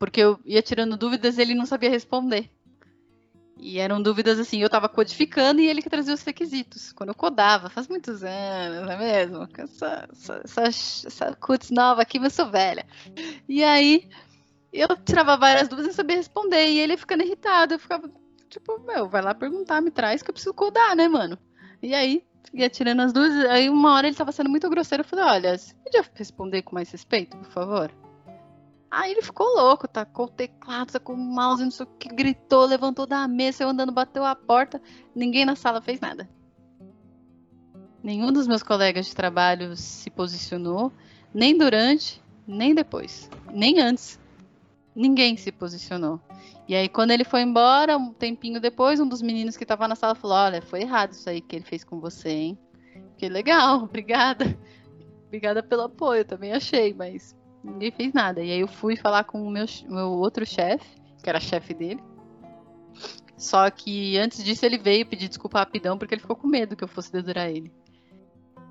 [0.04, 2.50] Porque eu ia tirando dúvidas e ele não sabia responder.
[3.58, 6.92] E eram dúvidas assim, eu tava codificando e ele que trazia os requisitos.
[6.92, 9.48] Quando eu codava, faz muitos anos, não é mesmo?
[9.56, 10.62] Essa, essa, essa,
[11.06, 12.84] essa CUTS nova aqui, mas sou velha.
[13.48, 14.06] E aí,
[14.70, 16.68] eu tirava várias dúvidas e sabia responder.
[16.68, 18.10] E ele ficando irritado, eu ficava,
[18.50, 21.38] tipo, meu, vai lá perguntar, me traz que eu preciso codar, né, mano?
[21.82, 23.50] E aí, ia tirando as dúvidas.
[23.50, 25.02] Aí uma hora ele tava sendo muito grosseiro.
[25.02, 28.03] Eu falei, olha, você podia responder com mais respeito, por favor?
[28.96, 32.64] Aí ele ficou louco, tacou o teclado, tacou o mouse, não sei o que, gritou,
[32.64, 34.80] levantou da mesa, eu andando, bateu a porta.
[35.12, 36.30] Ninguém na sala fez nada.
[38.00, 40.92] Nenhum dos meus colegas de trabalho se posicionou,
[41.34, 44.20] nem durante, nem depois, nem antes.
[44.94, 46.20] Ninguém se posicionou.
[46.68, 49.96] E aí, quando ele foi embora, um tempinho depois, um dos meninos que estava na
[49.96, 52.58] sala falou: Olha, foi errado isso aí que ele fez com você, hein?
[53.18, 54.56] Que legal, obrigada.
[55.26, 58.42] Obrigada pelo apoio, também achei, mas ninguém fez nada.
[58.42, 60.86] E aí eu fui falar com o meu, meu outro chefe,
[61.22, 62.02] que era chefe dele.
[63.36, 66.84] Só que antes disso ele veio pedir desculpa rapidão porque ele ficou com medo que
[66.84, 67.72] eu fosse dedurar ele.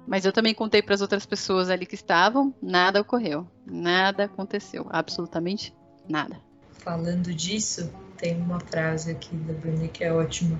[0.07, 4.85] Mas eu também contei para as outras pessoas ali que estavam, nada ocorreu, nada aconteceu,
[4.89, 5.73] absolutamente
[6.07, 6.37] Nada.
[6.71, 10.59] Falando disso, tem uma frase aqui da Brené que é ótima.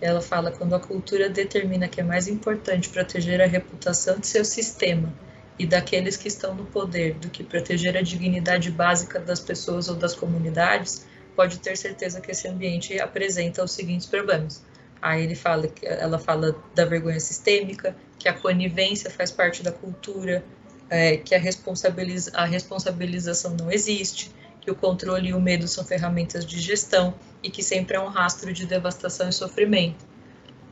[0.00, 4.44] Ela fala: quando a cultura determina que é mais importante proteger a reputação de seu
[4.44, 5.12] sistema
[5.58, 9.96] e daqueles que estão no poder do que proteger a dignidade básica das pessoas ou
[9.96, 14.64] das comunidades, pode ter certeza que esse ambiente apresenta os seguintes problemas.
[15.00, 20.44] Aí ele fala, ela fala da vergonha sistêmica, que a conivência faz parte da cultura,
[20.90, 25.84] é, que a, responsabiliza, a responsabilização não existe, que o controle e o medo são
[25.84, 30.04] ferramentas de gestão e que sempre é um rastro de devastação e sofrimento.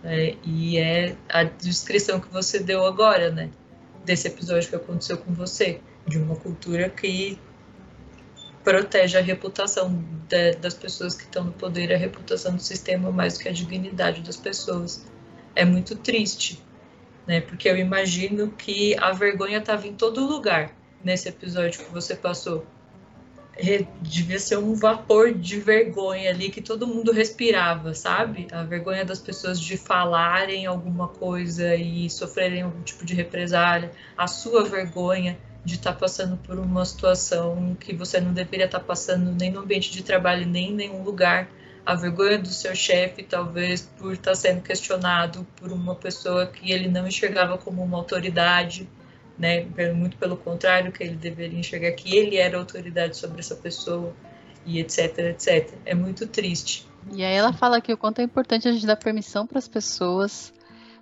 [0.03, 3.51] É, e é a descrição que você deu agora, né?
[4.07, 7.37] Desse episódio que aconteceu com você, de uma cultura que
[8.62, 13.35] protege a reputação de, das pessoas que estão no poder, a reputação do sistema mais
[13.35, 15.05] do que a dignidade das pessoas.
[15.57, 16.62] É muito triste,
[17.27, 17.40] né?
[17.40, 22.64] Porque eu imagino que a vergonha estava em todo lugar nesse episódio que você passou
[24.03, 28.47] devia ser um vapor de vergonha ali que todo mundo respirava, sabe?
[28.53, 34.27] A vergonha das pessoas de falarem alguma coisa e sofrerem algum tipo de represália, a
[34.27, 38.85] sua vergonha de estar tá passando por uma situação que você não deveria estar tá
[38.85, 41.49] passando nem no ambiente de trabalho, nem em nenhum lugar.
[41.85, 46.73] A vergonha do seu chefe, talvez por estar tá sendo questionado por uma pessoa que
[46.73, 48.88] ele não enxergava como uma autoridade
[49.38, 49.66] né?
[49.94, 54.14] Muito pelo contrário, que ele deveria enxergar que ele era autoridade sobre essa pessoa
[54.64, 55.75] e etc, etc.
[55.85, 56.87] É muito triste.
[57.12, 59.68] E aí ela fala que o quanto é importante a gente dar permissão para as
[59.68, 60.53] pessoas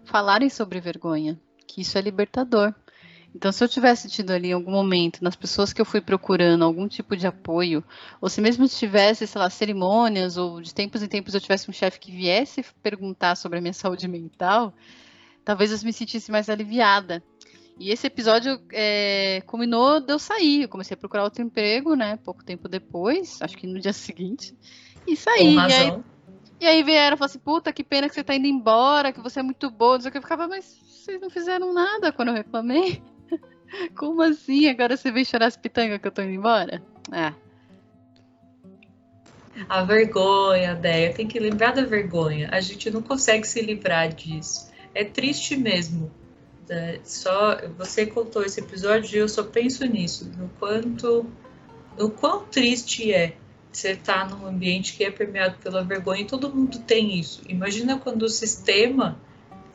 [0.04, 2.74] falarem sobre vergonha, que isso é libertador.
[3.34, 6.64] Então, se eu tivesse tido ali em algum momento, nas pessoas que eu fui procurando
[6.64, 7.82] algum tipo de apoio,
[8.20, 11.72] ou se mesmo tivesse, sei lá, cerimônias, ou de tempos em tempos eu tivesse um
[11.72, 14.72] chefe que viesse perguntar sobre a minha saúde mental,
[15.44, 17.24] talvez eu me sentisse mais aliviada.
[17.78, 20.62] E esse episódio é, culminou de eu sair.
[20.62, 22.16] Eu comecei a procurar outro emprego, né?
[22.24, 24.56] Pouco tempo depois, acho que no dia seguinte.
[25.06, 25.54] E saí.
[25.54, 26.02] E aí,
[26.60, 29.20] e aí vieram e falaram assim: puta, que pena que você tá indo embora, que
[29.20, 29.98] você é muito boa.
[29.98, 30.16] Não que.
[30.16, 33.02] Eu ficava, mas vocês não fizeram nada quando eu reclamei?
[33.98, 34.68] Como assim?
[34.68, 36.82] Agora você vem chorar as pitangas que eu tô indo embora?
[37.10, 37.34] Ah.
[39.68, 42.48] A vergonha, Deia, tem que lembrar da vergonha.
[42.50, 44.72] A gente não consegue se livrar disso.
[44.92, 46.10] É triste mesmo
[46.68, 51.26] é, só você contou esse episódio e eu só penso nisso, no quanto,
[51.98, 53.36] o quão triste é
[53.72, 57.42] você estar tá num ambiente que é permeado pela vergonha e todo mundo tem isso.
[57.48, 59.18] Imagina quando o sistema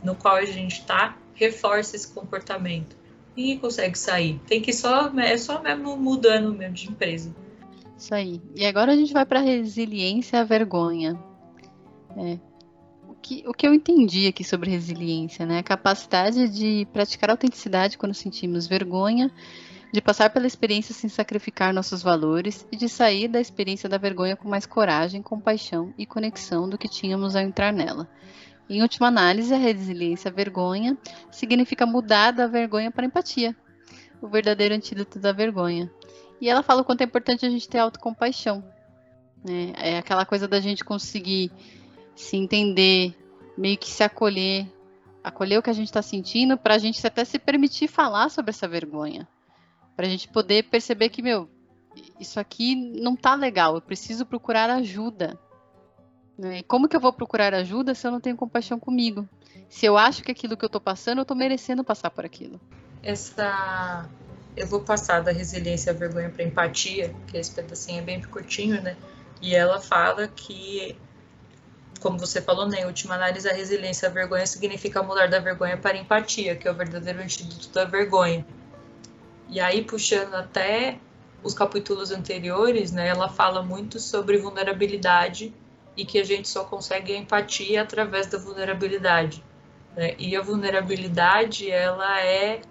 [0.04, 2.96] no qual a gente está reforça esse comportamento.
[3.36, 4.40] Ninguém consegue sair.
[4.48, 7.34] Tem que só é só mesmo mudando mesmo de empresa.
[7.98, 8.42] Isso aí.
[8.56, 11.18] E agora a gente vai para resiliência à vergonha.
[12.18, 12.38] É,
[13.22, 15.60] que, o que eu entendi aqui sobre resiliência, né?
[15.60, 19.32] A capacidade de praticar autenticidade quando sentimos vergonha,
[19.92, 24.36] de passar pela experiência sem sacrificar nossos valores e de sair da experiência da vergonha
[24.36, 28.08] com mais coragem, compaixão e conexão do que tínhamos ao entrar nela.
[28.70, 30.96] Em última análise, a resiliência à vergonha
[31.32, 33.56] significa mudar da vergonha para empatia,
[34.22, 35.92] o verdadeiro antídoto da vergonha.
[36.40, 38.64] E ela fala o quanto é importante a gente ter autocompaixão.
[39.44, 39.74] Né?
[39.76, 41.52] É aquela coisa da gente conseguir
[42.22, 43.16] se entender,
[43.58, 44.68] meio que se acolher,
[45.24, 48.50] acolher o que a gente está sentindo, para a gente até se permitir falar sobre
[48.50, 49.28] essa vergonha,
[49.96, 51.50] para a gente poder perceber que meu,
[52.20, 55.40] isso aqui não tá legal, eu preciso procurar ajuda.
[56.38, 56.62] Né?
[56.64, 59.28] Como que eu vou procurar ajuda se eu não tenho compaixão comigo?
[59.70, 62.60] Se eu acho que aquilo que eu estou passando, eu estou merecendo passar por aquilo.
[63.04, 64.10] Essa.
[64.58, 68.82] Eu vou passar da resiliência à vergonha para empatia, que esse pedacinho é bem curtinho,
[68.82, 68.98] né?
[69.42, 70.98] E ela fala que,
[72.00, 75.78] como você falou, né, em última análise, a resiliência à vergonha significa mudar da vergonha
[75.78, 78.46] para empatia, que é o verdadeiro antídoto da vergonha.
[79.50, 80.98] E aí, puxando até
[81.44, 85.54] os capítulos anteriores, né, ela fala muito sobre vulnerabilidade
[85.96, 89.44] e que a gente só consegue a empatia através da vulnerabilidade.
[89.96, 90.16] Né?
[90.18, 92.62] E a vulnerabilidade, ela é,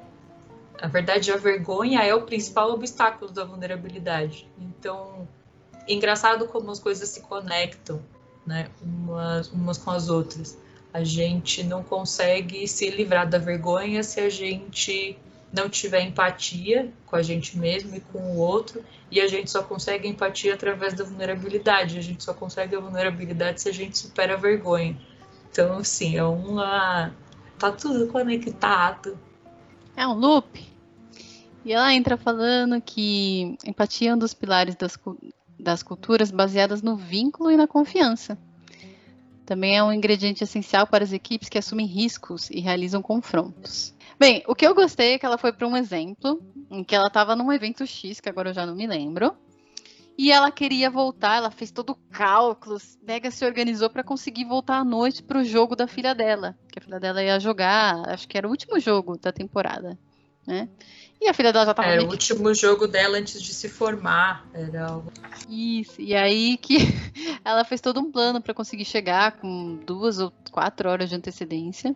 [0.81, 4.49] na verdade, a vergonha é o principal obstáculo da vulnerabilidade.
[4.59, 5.29] Então,
[5.87, 8.03] engraçado como as coisas se conectam,
[8.49, 10.59] né, umas, umas com as outras.
[10.93, 15.19] A gente não consegue se livrar da vergonha se a gente
[15.53, 19.63] não tiver empatia com a gente mesmo e com o outro, e a gente só
[19.63, 21.99] consegue empatia através da vulnerabilidade.
[21.99, 24.99] A gente só consegue a vulnerabilidade se a gente supera a vergonha.
[25.51, 27.13] Então, assim, é uma.
[27.59, 29.19] Tá tudo conectado.
[29.97, 30.67] É um loop.
[31.65, 34.99] E ela entra falando que empatia é um dos pilares das,
[35.59, 38.39] das culturas baseadas no vínculo e na confiança.
[39.45, 43.95] Também é um ingrediente essencial para as equipes que assumem riscos e realizam confrontos.
[44.19, 47.07] Bem, o que eu gostei é que ela foi para um exemplo em que ela
[47.07, 49.35] estava num evento X, que agora eu já não me lembro.
[50.19, 54.79] E ela queria voltar, ela fez todo o cálculo, mega se organizou para conseguir voltar
[54.79, 58.27] à noite para o jogo da filha dela, que a filha dela ia jogar, acho
[58.27, 59.97] que era o último jogo da temporada,
[60.49, 60.67] né?
[61.21, 64.47] E a filha dela já estava Era o último jogo dela antes de se formar,
[64.55, 65.13] era algo.
[65.49, 66.01] Isso.
[66.01, 66.79] E aí que
[67.45, 71.95] ela fez todo um plano para conseguir chegar com duas ou quatro horas de antecedência.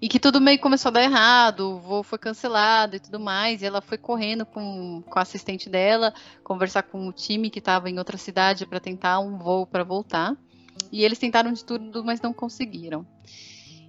[0.00, 3.62] E que tudo meio começou a dar errado, o voo foi cancelado e tudo mais.
[3.62, 6.12] E ela foi correndo com, com a assistente dela,
[6.44, 10.36] conversar com o time que estava em outra cidade para tentar um voo para voltar.
[10.90, 13.06] E eles tentaram de tudo, mas não conseguiram.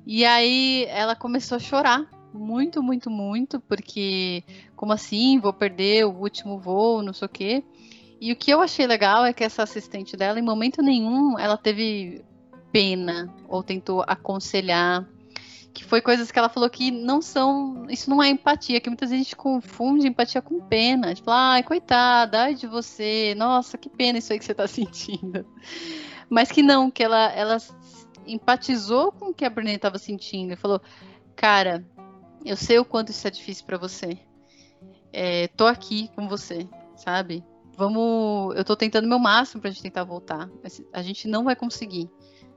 [0.05, 4.43] E aí ela começou a chorar muito, muito, muito, porque
[4.75, 5.39] como assim?
[5.39, 7.63] Vou perder o último voo, não sei o quê.
[8.19, 11.57] E o que eu achei legal é que essa assistente dela, em momento nenhum, ela
[11.57, 12.23] teve
[12.71, 15.07] pena ou tentou aconselhar
[15.73, 17.85] que foi coisas que ela falou que não são.
[17.89, 21.15] Isso não é empatia, que muitas vezes a gente confunde empatia com pena.
[21.15, 25.45] Tipo, ai, coitada, ai de você, nossa, que pena isso aí que você tá sentindo.
[26.29, 27.57] Mas que não, que ela, ela
[28.27, 30.79] empatizou com o que a Brené estava sentindo e falou:
[31.35, 31.83] Cara,
[32.45, 34.17] eu sei o quanto isso é difícil para você.
[35.11, 37.43] É, tô aqui com você, sabe?
[37.75, 38.55] Vamos.
[38.55, 40.49] Eu tô tentando meu máximo pra gente tentar voltar.
[40.61, 42.09] Mas a gente não vai conseguir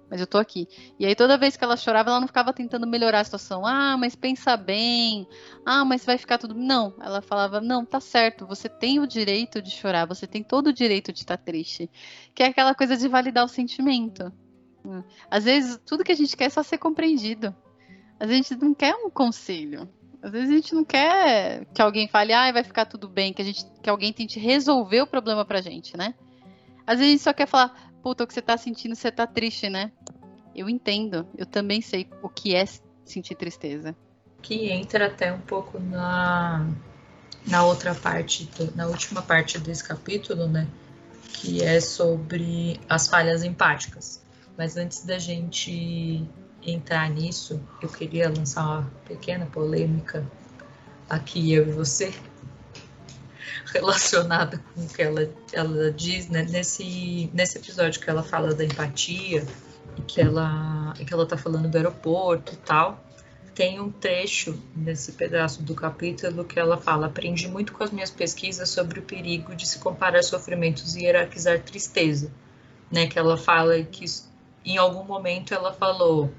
[0.08, 0.68] mas eu tô aqui.
[0.98, 3.66] E aí toda vez que ela chorava, ela não ficava tentando melhorar a situação.
[3.66, 5.26] Ah, mas pensa bem.
[5.64, 6.54] Ah, mas vai ficar tudo.
[6.54, 10.68] Não, ela falava: "Não, tá certo, você tem o direito de chorar, você tem todo
[10.68, 11.90] o direito de estar triste".
[12.34, 14.32] Que é aquela coisa de validar o sentimento.
[15.28, 17.54] Às vezes tudo que a gente quer é só ser compreendido.
[18.18, 19.88] A gente não quer um conselho.
[20.22, 23.42] Às vezes a gente não quer que alguém fale, ah, vai ficar tudo bem, que
[23.42, 26.14] a gente que alguém tente resolver o problema pra gente, né?
[26.86, 29.26] Às vezes a gente só quer falar, puta, o que você tá sentindo, você tá
[29.26, 29.92] triste, né?
[30.54, 32.64] Eu entendo, eu também sei o que é
[33.04, 33.94] sentir tristeza.
[34.40, 36.66] Que entra até um pouco na,
[37.46, 40.66] na outra parte, na última parte desse capítulo, né?
[41.34, 44.24] Que é sobre as falhas empáticas.
[44.56, 46.26] Mas antes da gente
[46.72, 50.26] entrar nisso, eu queria lançar uma pequena polêmica
[51.08, 52.12] aqui, eu e você,
[53.72, 56.42] relacionada com o que ela, ela diz, né?
[56.48, 59.46] Nesse, nesse episódio que ela fala da empatia
[59.96, 63.02] e que ela, que ela tá falando do aeroporto e tal,
[63.54, 68.10] tem um trecho nesse pedaço do capítulo que ela fala: aprendi muito com as minhas
[68.10, 72.30] pesquisas sobre o perigo de se comparar sofrimentos e hierarquizar tristeza,
[72.90, 73.06] né?
[73.06, 74.04] Que ela fala que
[74.64, 76.30] em algum momento ela falou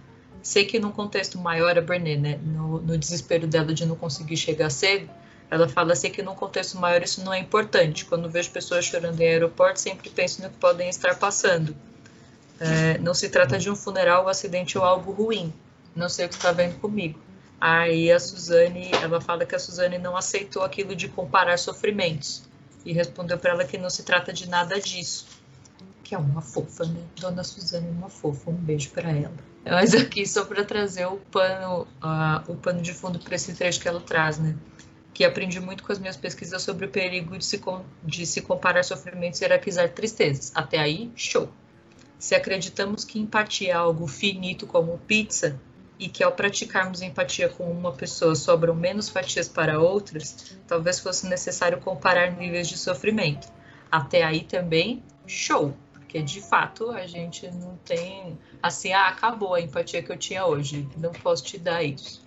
[0.41, 4.37] sei que num contexto maior a Brené, né, no, no desespero dela de não conseguir
[4.37, 5.09] chegar cedo,
[5.49, 8.05] ela fala assim que num contexto maior isso não é importante.
[8.05, 11.75] Quando vejo pessoas chorando em aeroporto, sempre penso no que podem estar passando.
[12.59, 15.53] É, não se trata de um funeral, um acidente ou algo ruim.
[15.95, 17.19] Não sei o que está vendo comigo.
[17.59, 22.43] Aí a Suzane, ela fala que a Suzane não aceitou aquilo de comparar sofrimentos
[22.85, 25.25] e respondeu para ela que não se trata de nada disso.
[26.07, 27.01] Que é uma fofa, né?
[27.19, 28.49] Dona Suzane é uma fofa.
[28.49, 29.33] Um beijo para ela.
[29.65, 33.81] Mas aqui só para trazer o pano, uh, o pano de fundo para esse trecho
[33.81, 34.55] que ela traz, né?
[35.13, 37.59] que aprendi muito com as minhas pesquisas sobre o perigo de se,
[38.03, 40.51] de se comparar sofrimentos e hierarquizar tristezas.
[40.55, 41.49] Até aí, show.
[42.17, 45.59] Se acreditamos que empatia é algo finito como pizza
[45.99, 51.27] e que ao praticarmos empatia com uma pessoa sobram menos fatias para outras, talvez fosse
[51.27, 53.51] necessário comparar níveis de sofrimento.
[53.91, 55.73] Até aí também, show.
[56.07, 60.45] Porque de fato a gente não tem assim, ah, acabou a empatia que eu tinha
[60.45, 62.25] hoje, não posso te dar isso.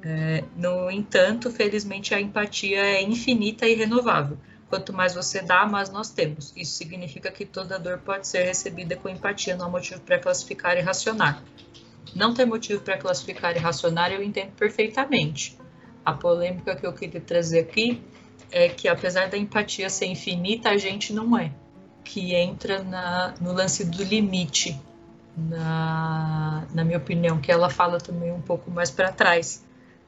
[0.00, 4.38] É, no entanto, felizmente a empatia é infinita e renovável.
[4.68, 6.52] Quanto mais você dá, mais nós temos.
[6.56, 10.76] Isso significa que toda dor pode ser recebida com empatia, não há motivo para classificar
[10.76, 11.42] e racionar.
[12.14, 15.58] Não tem motivo para classificar e racionar, eu entendo perfeitamente.
[16.04, 18.00] A polêmica que eu queria trazer aqui
[18.52, 21.52] é que, apesar da empatia ser infinita, a gente não é.
[22.10, 24.80] Que entra na, no lance do limite,
[25.36, 29.62] na, na minha opinião, que ela fala também um pouco mais para trás.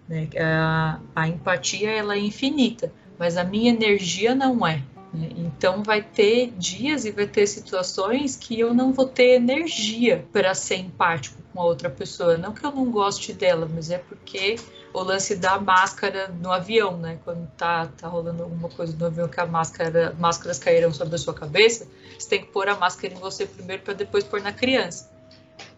[0.09, 0.29] Né?
[0.39, 4.83] A, a empatia ela é infinita, mas a minha energia não é.
[5.13, 5.29] Né?
[5.37, 10.55] Então vai ter dias e vai ter situações que eu não vou ter energia para
[10.55, 12.39] ser empático com a outra pessoa.
[12.39, 14.57] Não que eu não goste dela, mas é porque
[14.93, 17.19] o lance da máscara no avião, né?
[17.25, 21.19] Quando tá, tá rolando alguma coisa no avião que a máscara, máscaras caíram sobre a
[21.19, 21.87] sua cabeça,
[22.19, 25.11] você tem que pôr a máscara em você primeiro para depois pôr na criança.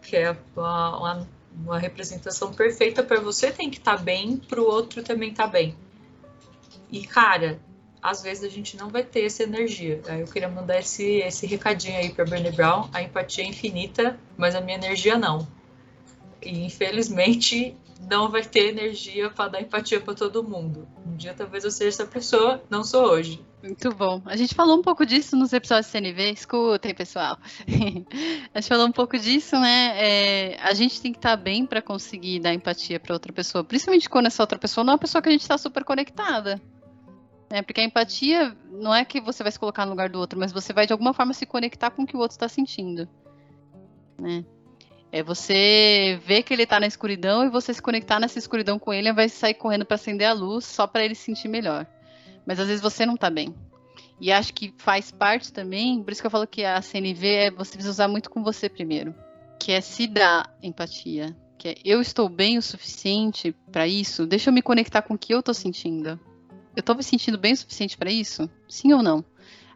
[0.01, 1.27] Que é uma, uma,
[1.63, 5.45] uma representação perfeita para você tem que estar tá bem, para o outro também estar
[5.45, 5.75] tá bem.
[6.91, 7.59] E cara,
[8.01, 10.01] às vezes a gente não vai ter essa energia.
[10.07, 12.89] Aí eu queria mandar esse, esse recadinho aí para Bernie Brown.
[12.91, 15.47] A empatia é infinita, mas a minha energia não.
[16.41, 17.77] E infelizmente
[18.09, 20.87] não vai ter energia para dar empatia para todo mundo.
[21.05, 23.43] Um dia talvez eu seja essa pessoa, não sou hoje.
[23.61, 24.21] Muito bom.
[24.25, 26.31] A gente falou um pouco disso nos episódios CNV.
[26.31, 27.37] Escutem, pessoal.
[28.53, 29.93] a gente falou um pouco disso, né?
[29.95, 34.09] É, a gente tem que estar bem para conseguir dar empatia para outra pessoa, principalmente
[34.09, 36.61] quando essa outra pessoa não é uma pessoa que a gente está super conectada.
[37.49, 40.39] É, porque a empatia não é que você vai se colocar no lugar do outro,
[40.39, 43.07] mas você vai de alguma forma se conectar com o que o outro está sentindo.
[44.19, 44.43] Né?
[45.13, 48.91] É você ver que ele tá na escuridão e você se conectar nessa escuridão com
[48.91, 51.85] ele, vai sair correndo para acender a luz só para ele se sentir melhor.
[52.47, 53.53] Mas às vezes você não tá bem.
[54.19, 57.51] E acho que faz parte também, por isso que eu falo que a CNV é
[57.51, 59.13] você precisa usar muito com você primeiro,
[59.59, 64.49] que é se dar empatia, que é eu estou bem o suficiente para isso, deixa
[64.49, 66.19] eu me conectar com o que eu tô sentindo.
[66.75, 68.49] Eu tô me sentindo bem o suficiente para isso?
[68.67, 69.23] Sim ou não?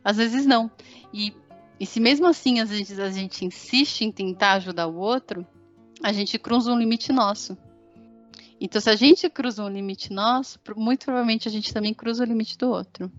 [0.04, 0.72] Às vezes não.
[1.14, 1.32] E
[1.80, 5.46] e se mesmo assim às vezes a gente insiste em tentar ajudar o outro,
[6.02, 7.58] a gente cruza um limite nosso.
[8.60, 12.28] Então, se a gente cruza um limite nosso, muito provavelmente a gente também cruza o
[12.28, 13.12] limite do outro.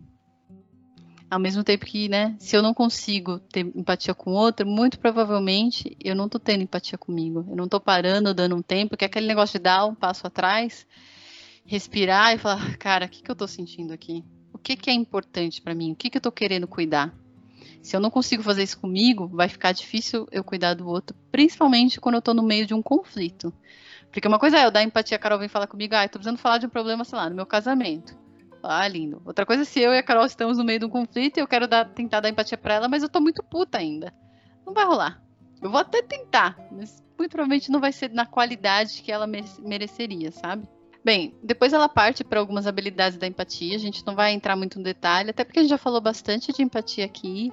[1.30, 4.98] Ao mesmo tempo que, né, se eu não consigo ter empatia com o outro, muito
[4.98, 7.46] provavelmente eu não tô tendo empatia comigo.
[7.48, 10.26] Eu não tô parando, dando um tempo, que é aquele negócio de dar um passo
[10.26, 10.86] atrás,
[11.66, 14.24] respirar e falar, cara, o que, que eu tô sentindo aqui?
[14.52, 15.92] O que, que é importante para mim?
[15.92, 17.14] O que, que eu tô querendo cuidar?
[17.82, 22.00] Se eu não consigo fazer isso comigo, vai ficar difícil eu cuidar do outro, principalmente
[22.00, 23.52] quando eu tô no meio de um conflito.
[24.10, 26.18] Porque uma coisa é eu dar empatia, a Carol vem falar comigo, ah, eu tô
[26.18, 28.16] precisando falar de um problema, sei lá, no meu casamento.
[28.62, 29.22] Ah, lindo.
[29.24, 31.40] Outra coisa é se eu e a Carol estamos no meio de um conflito e
[31.40, 34.12] eu quero dar, tentar dar empatia para ela, mas eu tô muito puta ainda.
[34.66, 35.22] Não vai rolar.
[35.62, 39.26] Eu vou até tentar, mas muito provavelmente não vai ser na qualidade que ela
[39.60, 40.68] mereceria, sabe?
[41.08, 43.74] Bem, depois ela parte para algumas habilidades da empatia.
[43.74, 46.52] A gente não vai entrar muito no detalhe, até porque a gente já falou bastante
[46.52, 47.50] de empatia aqui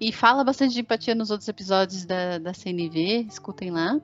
[0.00, 3.28] e fala bastante de empatia nos outros episódios da, da CNV.
[3.30, 4.00] Escutem lá.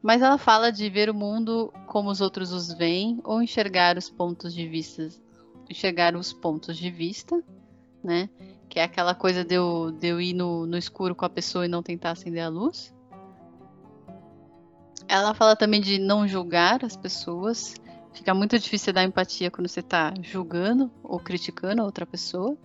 [0.00, 4.08] Mas ela fala de ver o mundo como os outros os veem ou enxergar os
[4.08, 5.08] pontos de vista,
[5.68, 7.42] enxergar os pontos de vista,
[8.04, 8.30] né?
[8.68, 11.64] Que é aquela coisa de eu, de eu ir no, no escuro com a pessoa
[11.64, 12.94] e não tentar acender a luz.
[15.08, 17.74] Ela fala também de não julgar as pessoas
[18.12, 22.56] Fica muito difícil dar empatia quando você está julgando ou criticando a outra pessoa.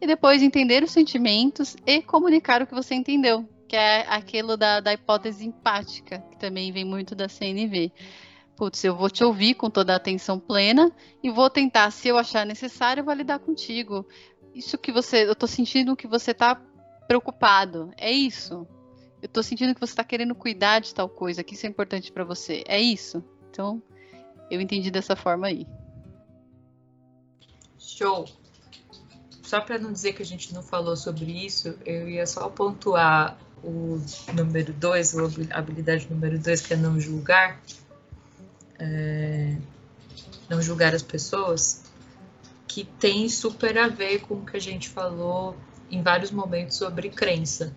[0.00, 4.80] E depois entender os sentimentos e comunicar o que você entendeu, que é aquilo da,
[4.80, 7.92] da hipótese empática, que também vem muito da CNV.
[8.56, 10.92] Putz, eu vou te ouvir com toda a atenção plena
[11.22, 14.06] e vou tentar, se eu achar necessário, validar contigo.
[14.52, 15.28] Isso que você.
[15.28, 16.60] Eu tô sentindo que você tá
[17.06, 17.92] preocupado.
[17.96, 18.66] É isso.
[19.22, 22.10] Eu tô sentindo que você tá querendo cuidar de tal coisa, que isso é importante
[22.10, 22.64] para você.
[22.66, 23.22] É isso.
[23.50, 23.82] Então,
[24.50, 25.66] eu entendi dessa forma aí.
[27.78, 28.26] Show.
[29.42, 33.38] Só para não dizer que a gente não falou sobre isso, eu ia só pontuar
[33.62, 34.00] o
[34.34, 35.14] número 2,
[35.50, 37.60] a habilidade número 2, que é não julgar.
[38.78, 39.56] É,
[40.48, 41.82] não julgar as pessoas,
[42.66, 45.56] que tem super a ver com o que a gente falou
[45.90, 47.74] em vários momentos sobre crença.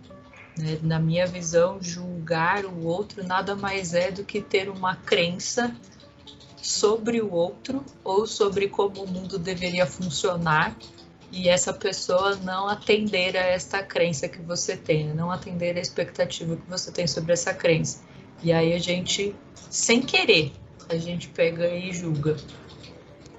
[0.57, 0.79] Né?
[0.81, 5.75] Na minha visão, julgar o outro nada mais é do que ter uma crença
[6.61, 10.75] sobre o outro ou sobre como o mundo deveria funcionar
[11.31, 15.13] e essa pessoa não atender a esta crença que você tem, né?
[15.13, 18.03] não atender a expectativa que você tem sobre essa crença.
[18.43, 19.33] E aí a gente,
[19.69, 20.51] sem querer,
[20.89, 22.35] a gente pega e julga.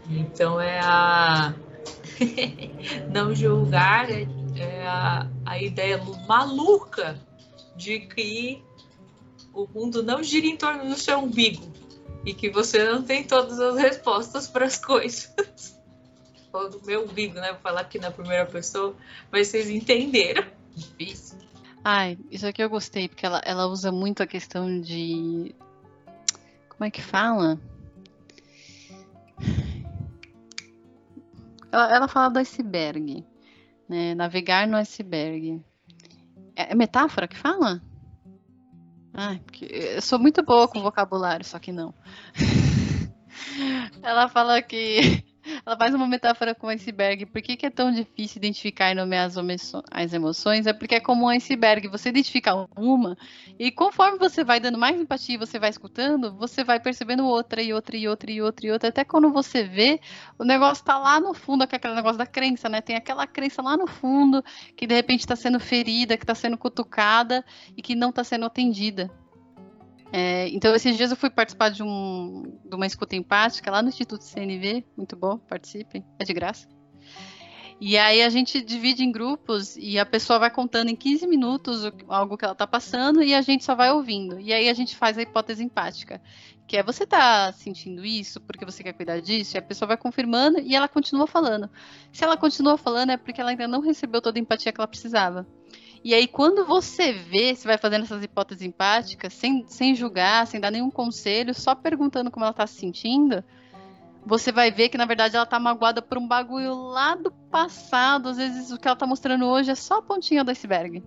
[0.08, 1.54] Então é a
[3.12, 7.20] não julgar, é, é a, a ideia maluca
[7.76, 8.62] de que
[9.52, 11.81] o mundo não gira em torno do seu umbigo
[12.24, 15.32] e que você não tem todas as respostas para as coisas.
[16.52, 17.52] Ou do meu umbigo, né?
[17.52, 18.94] Vou falar aqui na primeira pessoa,
[19.30, 20.44] mas vocês entenderam.
[20.74, 21.38] Difícil.
[21.84, 25.54] Ai, isso aqui eu gostei, porque ela, ela usa muito a questão de.
[26.68, 27.58] Como é que fala?
[31.72, 33.24] Ela, ela fala do iceberg,
[33.88, 34.14] né?
[34.14, 35.60] Navegar no iceberg.
[36.54, 37.82] É, é metáfora que fala?
[39.14, 41.94] Ai, porque eu sou muito boa com vocabulário, só que não.
[44.02, 45.24] ela fala que
[45.64, 47.26] ela faz uma metáfora com o iceberg.
[47.26, 49.36] Por que, que é tão difícil identificar e nomear as,
[49.90, 50.66] as emoções?
[50.66, 51.88] É porque é como um iceberg.
[51.88, 53.16] Você identifica uma,
[53.58, 57.72] e conforme você vai dando mais empatia, você vai escutando, você vai percebendo outra e
[57.72, 58.88] outra e outra e outra e outra.
[58.88, 60.00] Até quando você vê,
[60.38, 62.80] o negócio tá lá no fundo, aquele negócio da crença, né?
[62.80, 64.42] Tem aquela crença lá no fundo
[64.76, 67.44] que de repente está sendo ferida, que está sendo cutucada
[67.76, 69.10] e que não está sendo atendida.
[70.12, 73.88] É, então, esses dias eu fui participar de, um, de uma escuta empática lá no
[73.88, 76.68] Instituto CNV, muito bom, participem, é de graça.
[77.80, 81.82] E aí a gente divide em grupos e a pessoa vai contando em 15 minutos
[82.06, 84.38] algo que ela está passando e a gente só vai ouvindo.
[84.38, 86.22] E aí a gente faz a hipótese empática,
[86.64, 89.96] que é você está sentindo isso porque você quer cuidar disso, e a pessoa vai
[89.96, 91.68] confirmando e ela continua falando.
[92.12, 94.86] Se ela continua falando é porque ela ainda não recebeu toda a empatia que ela
[94.86, 95.44] precisava.
[96.04, 100.60] E aí, quando você vê, você vai fazendo essas hipóteses empáticas, sem, sem julgar, sem
[100.60, 103.44] dar nenhum conselho, só perguntando como ela está se sentindo,
[104.26, 108.30] você vai ver que, na verdade, ela está magoada por um bagulho lá do passado.
[108.30, 111.02] Às vezes, o que ela está mostrando hoje é só a pontinha do iceberg.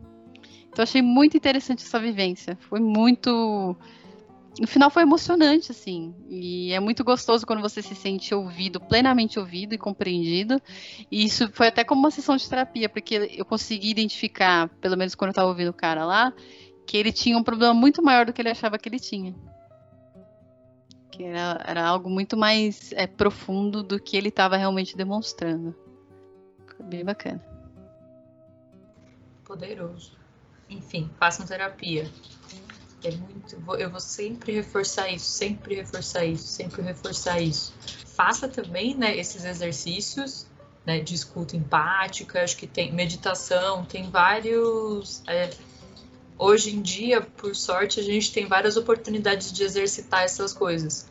[0.69, 2.57] Então, achei muito interessante essa vivência.
[2.61, 3.75] Foi muito
[4.59, 6.15] no final foi emocionante, assim.
[6.29, 10.61] E é muito gostoso quando você se sente ouvido, plenamente ouvido e compreendido.
[11.11, 15.15] E isso foi até como uma sessão de terapia, porque eu consegui identificar, pelo menos
[15.15, 16.33] quando eu estava ouvindo o cara lá,
[16.85, 19.35] que ele tinha um problema muito maior do que ele achava que ele tinha.
[21.11, 25.75] Que era, era algo muito mais é, profundo do que ele estava realmente demonstrando.
[26.75, 27.43] Foi bem bacana.
[29.43, 30.17] Poderoso.
[30.69, 32.09] Enfim, façam terapia.
[33.05, 33.55] É muito.
[33.77, 37.71] Eu vou sempre reforçar isso, sempre reforçar isso, sempre reforçar isso.
[38.15, 40.47] Faça também, né, esses exercícios
[40.83, 45.21] né, de escuta empática, acho que tem meditação, tem vários.
[45.27, 45.51] É,
[46.35, 51.07] hoje em dia, por sorte, a gente tem várias oportunidades de exercitar essas coisas.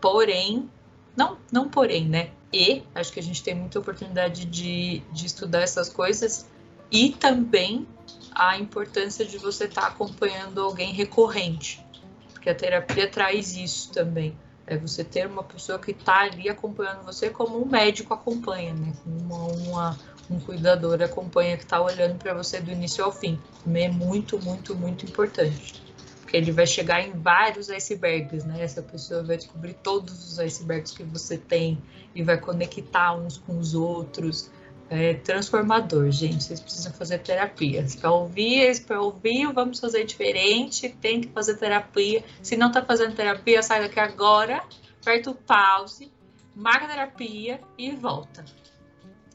[0.00, 0.68] Porém,
[1.16, 2.30] não, não porém, né?
[2.52, 6.46] E acho que a gente tem muita oportunidade de, de estudar essas coisas
[6.92, 7.86] e também
[8.34, 11.84] a importância de você estar tá acompanhando alguém recorrente,
[12.32, 14.36] porque a terapia traz isso também.
[14.66, 18.92] É você ter uma pessoa que está ali acompanhando você como um médico acompanha, né?
[19.04, 19.98] Uma, uma
[20.30, 23.38] um cuidador acompanha que está olhando para você do início ao fim.
[23.74, 25.82] É muito, muito, muito importante.
[26.20, 28.62] Porque ele vai chegar em vários icebergs, né?
[28.62, 31.82] Essa pessoa vai descobrir todos os icebergs que você tem
[32.14, 34.50] e vai conectar uns com os outros
[34.94, 36.44] é transformador, gente.
[36.44, 37.84] Vocês precisam fazer terapia.
[37.98, 40.90] Para ouvir, para ouvir, vamos fazer diferente.
[41.00, 42.22] Tem que fazer terapia.
[42.42, 44.62] Se não está fazendo terapia, sai daqui agora,
[45.00, 46.12] aperta o pause,
[46.54, 48.44] marca terapia e volta.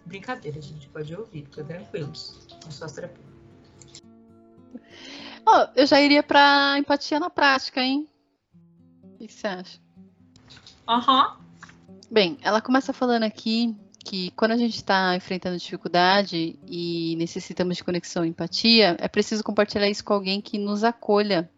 [0.06, 0.88] Brincadeira, gente.
[0.90, 2.48] Pode ouvir, fica tranquilos.
[2.64, 3.26] Não só terapia.
[5.46, 8.08] Oh, eu já iria para empatia na prática, hein?
[9.02, 9.80] O que você acha?
[10.88, 11.36] Aham.
[11.36, 11.48] Uhum.
[12.12, 13.76] Bem, ela começa falando aqui
[14.08, 19.44] que quando a gente está enfrentando dificuldade e necessitamos de conexão e empatia, é preciso
[19.44, 21.50] compartilhar isso com alguém que nos acolha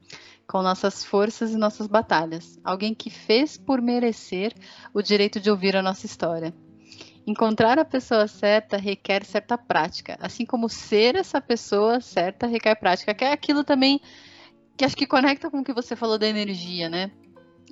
[0.47, 2.60] com nossas forças e nossas batalhas.
[2.64, 4.52] Alguém que fez por merecer
[4.91, 6.52] o direito de ouvir a nossa história.
[7.28, 13.14] Encontrar a pessoa certa requer certa prática, assim como ser essa pessoa certa requer prática,
[13.14, 14.02] que é aquilo também
[14.76, 17.12] que acho que conecta com o que você falou da energia, né?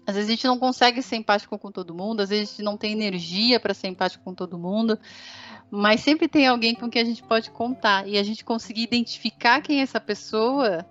[0.07, 2.63] Às vezes a gente não consegue ser empático com todo mundo, às vezes a gente
[2.63, 4.97] não tem energia para ser empático com todo mundo,
[5.69, 9.61] mas sempre tem alguém com quem a gente pode contar e a gente conseguir identificar
[9.61, 10.85] quem é essa pessoa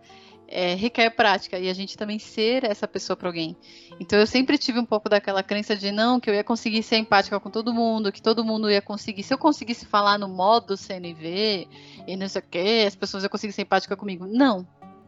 [0.48, 3.56] é, requer prática e a gente também ser essa pessoa para alguém.
[3.98, 6.96] Então eu sempre tive um pouco daquela crença de não, que eu ia conseguir ser
[6.96, 9.22] empática com todo mundo, que todo mundo ia conseguir.
[9.22, 11.66] Se eu conseguisse falar no modo CNV
[12.06, 14.26] e não sei o que, as pessoas iam conseguir ser empática comigo.
[14.26, 14.66] Não,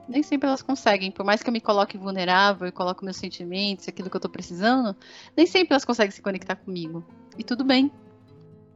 [0.08, 1.10] nem sempre elas conseguem.
[1.10, 4.28] Por mais que eu me coloque vulnerável e coloque meus sentimentos, aquilo que eu tô
[4.28, 4.96] precisando,
[5.36, 7.04] nem sempre elas conseguem se conectar comigo.
[7.36, 7.92] E tudo bem.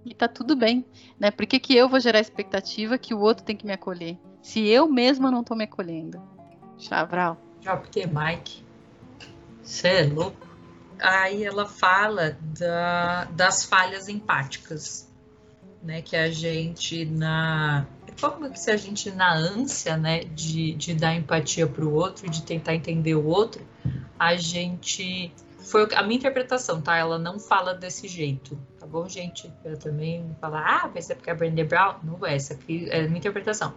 [0.05, 0.85] E tá tudo bem,
[1.19, 1.31] né?
[1.31, 4.19] Por que, que eu vou gerar expectativa que o outro tem que me acolher?
[4.43, 6.21] Se eu mesma não tô me acolhendo.
[6.77, 7.41] Chavral.
[7.63, 8.65] Drop Mike.
[9.63, 10.49] Você é louco.
[11.01, 15.09] Aí ela fala da, das falhas empáticas.
[15.83, 16.03] né?
[16.03, 17.87] Que a gente na
[18.21, 22.29] como que se a gente na ânsia, né, de, de dar empatia para o outro,
[22.29, 23.63] de tentar entender o outro,
[24.19, 26.97] a gente foi a minha interpretação, tá?
[26.97, 29.51] Ela não fala desse jeito, tá bom, gente?
[29.65, 31.97] Eu também falar, ah, vai ser porque é Brené Brown?
[32.03, 33.75] Não é, essa aqui é a minha interpretação.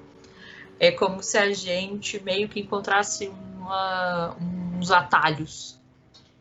[0.79, 4.35] É como se a gente meio que encontrasse uma,
[4.77, 5.79] uns atalhos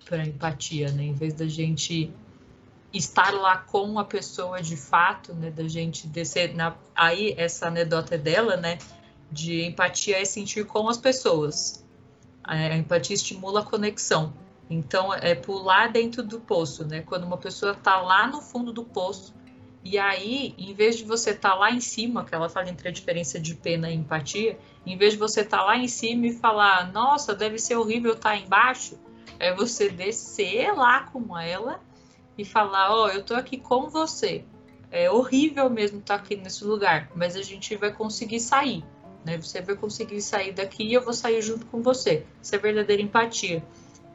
[0.04, 1.04] para empatia, né?
[1.04, 2.10] Em vez da gente
[2.94, 5.50] estar lá com a pessoa de fato, né?
[5.50, 8.78] Da gente descer na aí essa anedota é dela, né?
[9.30, 11.84] De empatia é sentir com as pessoas.
[12.42, 14.32] A empatia estimula a conexão.
[14.70, 17.02] Então é pular dentro do poço, né?
[17.02, 19.34] Quando uma pessoa está lá no fundo do poço
[19.84, 22.88] e aí, em vez de você estar tá lá em cima, que ela fala entre
[22.88, 26.26] a diferença de pena e empatia, em vez de você estar tá lá em cima
[26.26, 28.98] e falar, nossa, deve ser horrível estar tá embaixo,
[29.38, 31.80] é você descer lá com ela
[32.36, 34.44] e falar, ó, oh, eu tô aqui com você.
[34.90, 38.84] É horrível mesmo estar aqui nesse lugar, mas a gente vai conseguir sair,
[39.24, 39.36] né?
[39.38, 42.24] Você vai conseguir sair daqui e eu vou sair junto com você.
[42.42, 43.64] Isso é verdadeira empatia.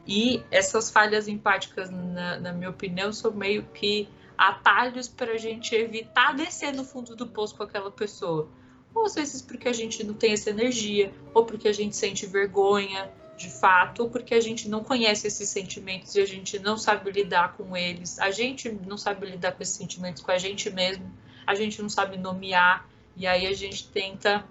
[0.06, 5.74] E essas falhas empáticas, na, na minha opinião, são meio que atalhos para a gente
[5.74, 8.48] evitar descer no fundo do poço com aquela pessoa.
[8.94, 12.26] Ou às vezes porque a gente não tem essa energia, ou porque a gente sente
[12.26, 13.10] vergonha
[13.40, 17.54] de fato, porque a gente não conhece esses sentimentos e a gente não sabe lidar
[17.54, 18.18] com eles.
[18.18, 21.10] A gente não sabe lidar com esses sentimentos com a gente mesmo,
[21.46, 22.86] a gente não sabe nomear,
[23.16, 24.44] e aí a gente tenta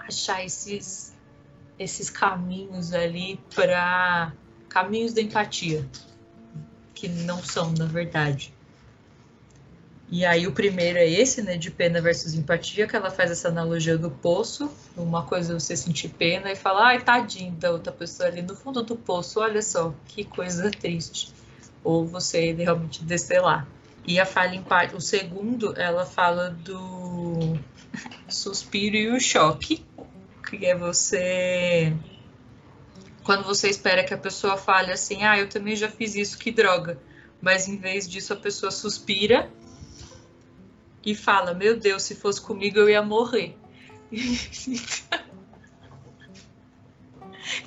[0.00, 1.14] achar esses,
[1.78, 4.32] esses caminhos ali para
[4.68, 5.88] caminhos da empatia,
[6.92, 8.52] que não são, na verdade.
[10.12, 13.48] E aí o primeiro é esse, né, de pena versus empatia, que ela faz essa
[13.48, 14.70] analogia do poço.
[14.94, 18.54] Uma coisa é você sentir pena e falar, ai, tadinho da outra pessoa ali no
[18.54, 21.32] fundo do poço, olha só, que coisa triste.
[21.82, 23.66] Ou você realmente descer lá.
[24.06, 27.56] E a falha empática, o segundo, ela fala do
[28.28, 29.82] suspiro e o choque,
[30.46, 31.96] que é você
[33.24, 36.50] quando você espera que a pessoa fale assim, ah, eu também já fiz isso, que
[36.50, 36.98] droga.
[37.40, 39.48] Mas em vez disso a pessoa suspira
[41.04, 43.56] e fala: Meu Deus, se fosse comigo eu ia morrer.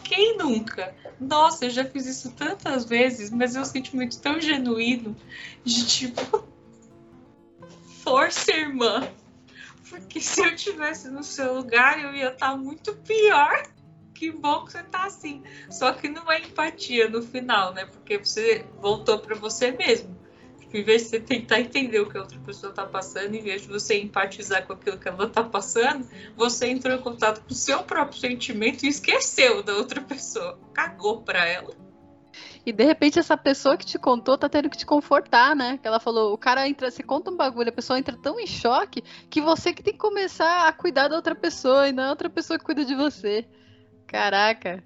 [0.04, 0.96] Quem nunca?
[1.20, 5.16] Nossa, eu já fiz isso tantas vezes, mas é um sentimento tão genuíno
[5.64, 6.48] de tipo,
[8.04, 9.08] força, irmã.
[9.90, 13.70] Porque se eu tivesse no seu lugar, eu ia estar muito pior.
[14.14, 15.44] Que bom que você tá assim.
[15.70, 17.86] Só que não é empatia no final, né?
[17.86, 20.16] Porque você voltou para você mesmo
[20.74, 23.62] em vez de você tentar entender o que a outra pessoa está passando, em vez
[23.62, 27.56] de você empatizar com aquilo que ela está passando, você entrou em contato com o
[27.56, 30.60] seu próprio sentimento e esqueceu da outra pessoa.
[30.74, 31.74] Cagou para ela.
[32.66, 35.78] E de repente essa pessoa que te contou tá tendo que te confortar, né?
[35.78, 38.48] Que ela falou, o cara entra, você conta um bagulho, a pessoa entra tão em
[38.48, 42.10] choque que você que tem que começar a cuidar da outra pessoa e não a
[42.10, 43.48] outra pessoa que cuida de você.
[44.08, 44.84] Caraca.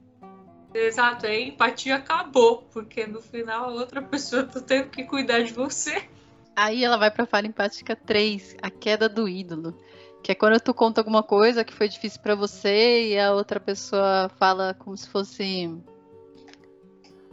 [0.73, 5.41] Exato, aí a empatia acabou, porque no final a outra pessoa tá tendo que cuidar
[5.41, 6.07] de você.
[6.55, 9.75] Aí ela vai pra falha empática 3, a queda do ídolo.
[10.21, 13.59] Que é quando tu conta alguma coisa que foi difícil para você e a outra
[13.59, 15.73] pessoa fala como se fosse.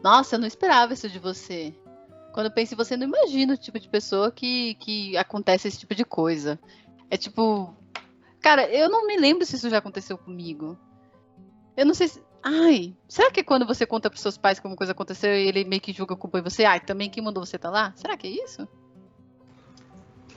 [0.03, 1.75] Nossa, eu não esperava isso de você.
[2.33, 5.79] Quando eu penso em você, não imagina o tipo de pessoa que, que acontece esse
[5.79, 6.59] tipo de coisa.
[7.11, 7.75] É tipo.
[8.41, 10.79] Cara, eu não me lembro se isso já aconteceu comigo.
[11.77, 12.23] Eu não sei se.
[12.49, 15.65] Ai, será que quando você conta pros seus pais que alguma coisa aconteceu e ele
[15.65, 17.93] meio que julga culpa você, ai, também quem mandou você tá lá?
[17.97, 18.69] Será que é isso?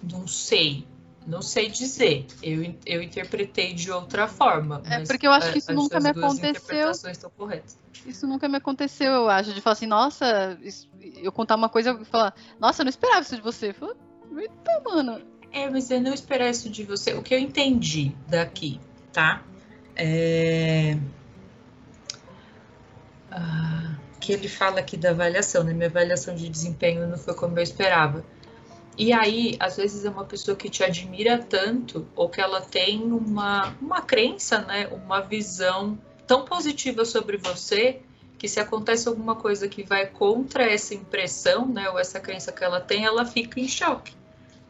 [0.02, 0.88] Não sei.
[1.28, 2.26] Não sei dizer.
[2.42, 4.82] Eu, eu interpretei de outra forma.
[4.90, 6.90] É porque eu acho que isso nunca me aconteceu.
[6.90, 7.78] Estão corretas.
[8.04, 9.54] Isso nunca me aconteceu, eu acho.
[9.54, 13.22] De falar assim, nossa, isso, eu contar uma coisa e falar, nossa, eu não esperava
[13.22, 13.72] isso de você.
[13.72, 13.96] Falei,
[14.36, 15.22] Eita, mano.
[15.52, 17.14] É, mas eu não esperava isso de você.
[17.14, 18.80] O que eu entendi daqui,
[19.14, 19.44] tá?
[19.96, 20.98] É
[24.20, 25.74] que ele fala aqui da avaliação, né?
[25.74, 28.24] Minha avaliação de desempenho não foi como eu esperava.
[28.98, 33.02] E aí, às vezes é uma pessoa que te admira tanto, ou que ela tem
[33.12, 34.88] uma, uma crença, né?
[34.88, 38.02] Uma visão tão positiva sobre você,
[38.38, 41.90] que se acontece alguma coisa que vai contra essa impressão, né?
[41.90, 44.14] Ou essa crença que ela tem, ela fica em choque,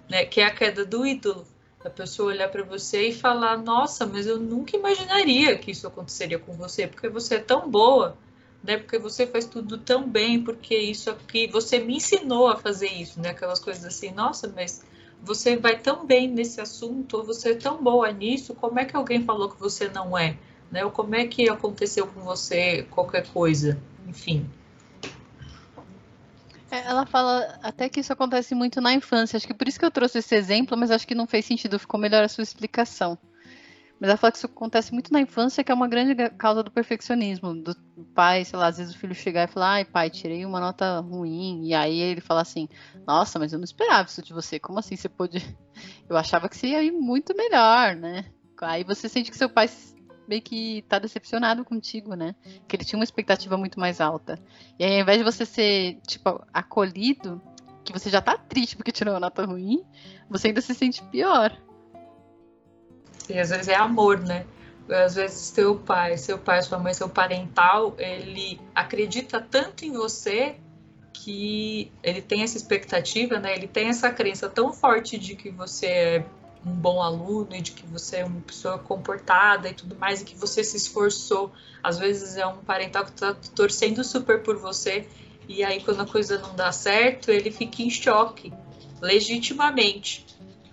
[0.08, 0.26] né?
[0.26, 1.46] Que é a queda do ídolo.
[1.84, 6.38] A pessoa olhar para você e falar: Nossa, mas eu nunca imaginaria que isso aconteceria
[6.38, 8.16] com você, porque você é tão boa
[8.64, 8.78] né?
[8.78, 13.20] Porque você faz tudo tão bem, porque isso aqui, você me ensinou a fazer isso,
[13.20, 13.30] né?
[13.30, 14.84] Aquelas coisas assim, nossa, mas
[15.22, 19.24] você vai tão bem nesse assunto, você é tão boa nisso, como é que alguém
[19.24, 20.38] falou que você não é?
[20.72, 20.86] Né?
[20.86, 23.78] Ou como é que aconteceu com você qualquer coisa?
[24.08, 24.50] Enfim.
[26.72, 29.38] É, ela fala até que isso acontece muito na infância.
[29.38, 31.80] Acho que por isso que eu trouxe esse exemplo, mas acho que não fez sentido,
[31.80, 33.18] ficou melhor a sua explicação.
[34.00, 36.72] Mas ela fala que isso acontece muito na infância, que é uma grande causa do
[36.72, 37.54] perfeccionismo.
[37.54, 37.76] Do
[38.16, 41.00] pai, sei lá, às vezes o filho chegar e falar, ai pai, tirei uma nota
[41.02, 41.66] ruim.
[41.66, 42.70] E aí ele fala assim,
[43.06, 44.58] nossa, mas eu não esperava isso de você.
[44.58, 45.40] Como assim você pôde.
[46.10, 48.26] Eu achava que você ia ir muito melhor, né?
[48.62, 49.70] Aí você sente que seu pai
[50.28, 52.36] meio que tá decepcionado contigo, né?
[52.68, 54.40] Que ele tinha uma expectativa muito mais alta.
[54.78, 57.42] E aí, ao invés de você ser, tipo, acolhido,
[57.84, 59.84] que você já tá triste porque tirou uma nota ruim,
[60.30, 61.52] você ainda se sente pior.
[63.30, 64.46] E às vezes é amor, né?
[64.90, 70.56] Às vezes seu pai, seu pai, sua mãe, seu parental, ele acredita tanto em você
[71.14, 73.56] que ele tem essa expectativa, né?
[73.56, 76.26] Ele tem essa crença tão forte de que você é
[76.66, 80.26] um bom aluno e de que você é uma pessoa comportada e tudo mais e
[80.26, 81.52] que você se esforçou.
[81.84, 85.08] Às vezes é um parental que está torcendo super por você
[85.48, 88.52] e aí quando a coisa não dá certo, ele fica em choque,
[89.02, 90.26] legitimamente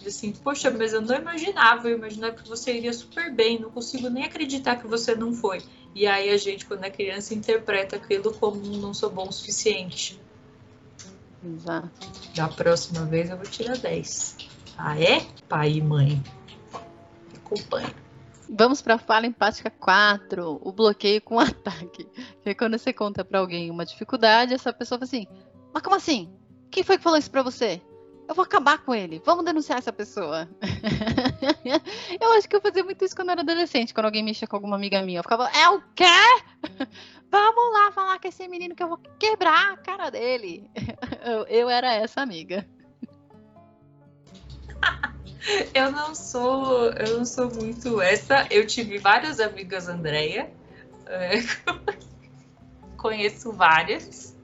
[0.09, 4.09] assim, poxa, mas eu não imaginava, eu imaginava que você iria super bem, não consigo
[4.09, 5.63] nem acreditar que você não foi.
[5.95, 10.21] E aí a gente, quando é criança, interpreta aquilo como não sou bom o suficiente.
[11.45, 11.89] Exato.
[12.35, 14.37] Da próxima vez eu vou tirar 10.
[14.77, 15.25] Ah, é?
[15.49, 16.23] Pai e mãe.
[17.37, 17.95] Acompanha.
[18.49, 22.05] Vamos para a fala empática 4, o bloqueio com ataque.
[22.43, 25.27] Que é quando você conta para alguém uma dificuldade, essa pessoa fala assim:
[25.73, 26.31] Mas como assim?
[26.71, 27.81] Quem foi que falou isso para você?
[28.29, 29.22] Eu vou acabar com ele.
[29.24, 30.49] Vamos denunciar essa pessoa.
[32.20, 34.57] eu acho que eu fazia muito isso quando eu era adolescente, quando alguém mexia com
[34.57, 35.20] alguma amiga minha.
[35.20, 36.05] Eu ficava, é o quê?
[37.31, 40.68] Vamos lá falar com esse menino que eu vou quebrar a cara dele.
[41.24, 42.66] eu, eu era essa amiga.
[45.72, 48.47] eu não sou, eu não sou muito essa.
[48.51, 50.51] Eu tive várias amigas Andréia.
[51.07, 51.39] É,
[52.99, 54.37] conheço várias.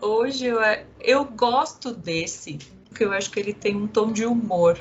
[0.00, 0.58] Hoje eu,
[1.00, 2.58] eu gosto desse
[2.96, 4.78] porque eu acho que ele tem um tom de humor,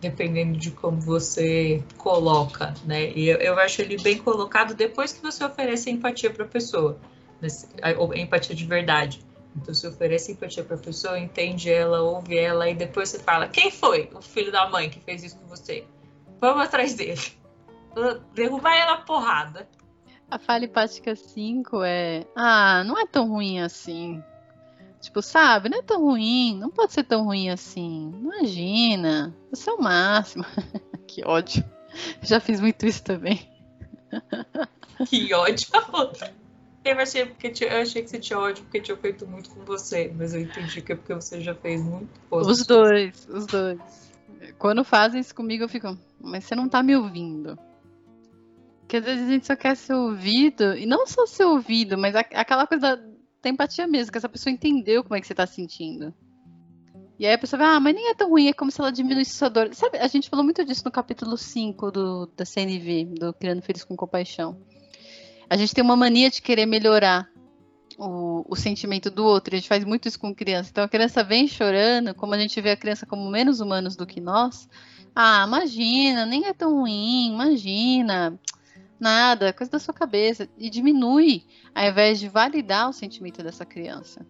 [0.00, 3.10] dependendo de como você coloca, né?
[3.10, 7.00] E eu, eu acho ele bem colocado depois que você oferece empatia para a pessoa,
[8.14, 9.20] empatia de verdade.
[9.56, 13.48] Então você oferece empatia para a pessoa, entende ela, ouve ela e depois você fala:
[13.48, 15.84] quem foi o filho da mãe que fez isso com você?
[16.40, 17.20] Vamos atrás dele.
[18.34, 19.68] Derrubar ela porrada.
[20.30, 24.22] A falha empática 5 é: ah, não é tão ruim assim.
[25.00, 28.12] Tipo, sabe, não é tão ruim, não pode ser tão ruim assim.
[28.20, 30.44] Imagina, você é o máximo.
[31.06, 31.64] que ódio.
[32.22, 33.48] Já fiz muito isso também.
[35.06, 35.68] que ódio.
[36.84, 40.12] Eu achei, porque eu achei que você tinha ódio porque tinha feito muito com você,
[40.16, 42.08] mas eu entendi que é porque você já fez muito.
[42.30, 43.78] Os dois, os dois.
[44.58, 47.58] Quando fazem isso comigo, eu fico, mas você não tá me ouvindo.
[48.80, 52.16] Porque às vezes a gente só quer ser ouvido, e não só ser ouvido, mas
[52.16, 53.02] aquela coisa da,
[53.48, 56.14] ter empatia mesmo, que essa pessoa entendeu como é que você tá sentindo.
[57.18, 58.92] E aí a pessoa vai, ah, mas nem é tão ruim, é como se ela
[58.92, 59.74] diminuísse sua dor.
[59.74, 63.82] Sabe, a gente falou muito disso no capítulo 5 do, da CNV, do Criando Filhos
[63.82, 64.56] com Compaixão.
[65.50, 67.28] A gente tem uma mania de querer melhorar
[67.98, 69.54] o, o sentimento do outro.
[69.54, 70.70] A gente faz muito isso com criança.
[70.70, 74.06] Então a criança vem chorando, como a gente vê a criança como menos humanos do
[74.06, 74.68] que nós.
[75.12, 78.38] Ah, imagina, nem é tão ruim, imagina.
[79.00, 80.48] Nada, coisa da sua cabeça.
[80.56, 81.44] E diminui,
[81.74, 84.26] ao invés de validar o sentimento dessa criança.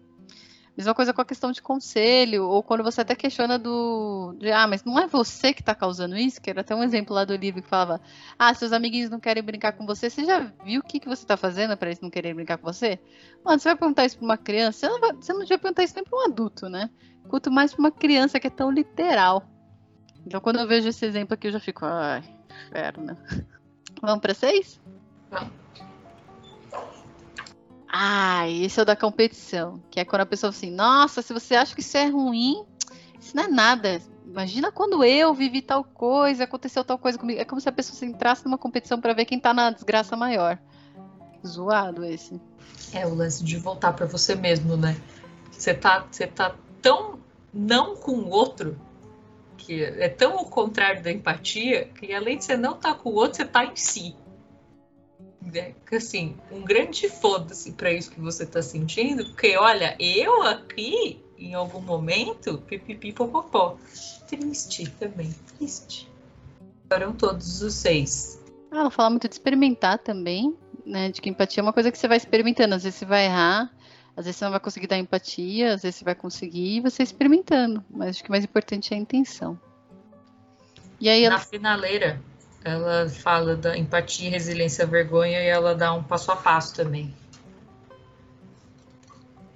[0.79, 4.33] Mesma coisa com a questão de conselho, ou quando você até questiona do.
[4.39, 6.41] De, ah, mas não é você que está causando isso?
[6.41, 7.99] Que era até um exemplo lá do livro que falava:
[8.37, 11.23] Ah, seus amiguinhos não querem brincar com você, você já viu o que, que você
[11.23, 12.97] está fazendo para eles não quererem brincar com você?
[13.43, 14.79] Mano, você vai perguntar isso para uma criança?
[14.79, 16.89] Você não, vai, você não devia perguntar isso nem para um adulto, né?
[17.27, 19.43] Quanto mais para uma criança que é tão literal.
[20.25, 22.23] Então, quando eu vejo esse exemplo aqui, eu já fico: ai,
[22.67, 23.17] inferno.
[24.01, 24.79] Vamos para seis?
[27.91, 31.33] Ah, esse é o da competição, que é quando a pessoa fala assim, nossa, se
[31.33, 32.63] você acha que isso é ruim,
[33.19, 34.01] isso não é nada.
[34.25, 37.41] Imagina quando eu vivi tal coisa, aconteceu tal coisa comigo.
[37.41, 40.59] É como se a pessoa entrasse numa competição para ver quem tá na desgraça maior.
[41.45, 42.39] Zoado esse.
[42.93, 44.95] É o lance de voltar para você mesmo, né?
[45.51, 47.19] Você tá, você tá tão
[47.51, 48.79] não com o outro
[49.59, 53.09] que é tão o contrário da empatia que além de você não estar tá com
[53.09, 54.15] o outro, você está em si.
[55.41, 55.73] Né?
[55.91, 61.53] Assim, um grande foda-se para isso que você está sentindo, porque olha, eu aqui, em
[61.53, 63.77] algum momento, pipipi popopó.
[64.27, 66.09] Triste também, triste.
[66.87, 68.39] Foram todos os seis.
[68.71, 70.55] Ah, ela fala muito de experimentar também,
[70.85, 71.09] né?
[71.09, 72.75] De que empatia é uma coisa que você vai experimentando.
[72.75, 73.71] Às vezes você vai errar,
[74.19, 77.81] às vezes você não vai conseguir dar empatia, às vezes você vai conseguir você experimentando.
[77.89, 79.57] Mas acho que o mais importante é a intenção.
[80.99, 81.35] E aí ela...
[81.35, 82.21] Na finaleira,
[82.61, 87.15] ela fala da empatia, resiliência, vergonha e ela dá um passo a passo também.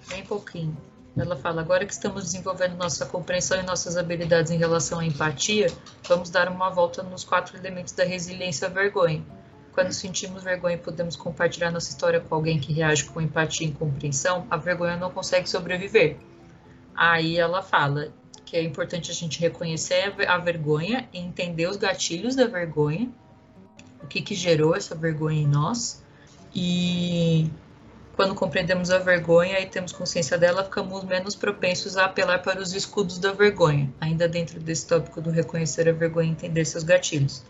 [0.08, 0.78] Bem pouquinho.
[1.18, 5.68] Ela fala: agora que estamos desenvolvendo nossa compreensão e nossas habilidades em relação à empatia,
[6.08, 9.22] vamos dar uma volta nos quatro elementos da resiliência vergonha.
[9.74, 13.72] Quando sentimos vergonha e podemos compartilhar nossa história com alguém que reage com empatia e
[13.72, 16.18] compreensão, a vergonha não consegue sobreviver.
[16.96, 18.14] Aí ela fala
[18.46, 23.10] que é importante a gente reconhecer a vergonha e entender os gatilhos da vergonha,
[24.04, 26.04] o que, que gerou essa vergonha em nós,
[26.54, 27.50] e
[28.16, 32.74] quando compreendemos a vergonha e temos consciência dela, ficamos menos propensos a apelar para os
[32.74, 37.44] escudos da vergonha, ainda dentro desse tópico do reconhecer a vergonha e entender seus gatilhos.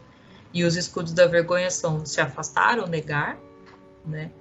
[0.54, 3.38] E os escudos da vergonha são se afastar ou negar,
[4.06, 4.32] né?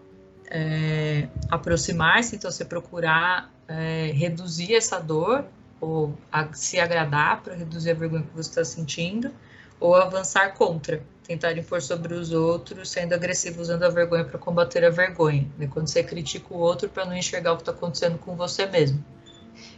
[0.51, 5.47] É, aproximar-se, então você procurar é, reduzir essa dor
[5.81, 9.33] ou a, se agradar para reduzir a vergonha que você está sentindo,
[9.81, 14.85] ou avançar contra, tentar impor sobre os outros, sendo agressivo usando a vergonha para combater
[14.85, 15.49] a vergonha.
[15.59, 15.69] Né?
[15.73, 19.05] Quando você critica o outro para não enxergar o que está acontecendo com você mesmo.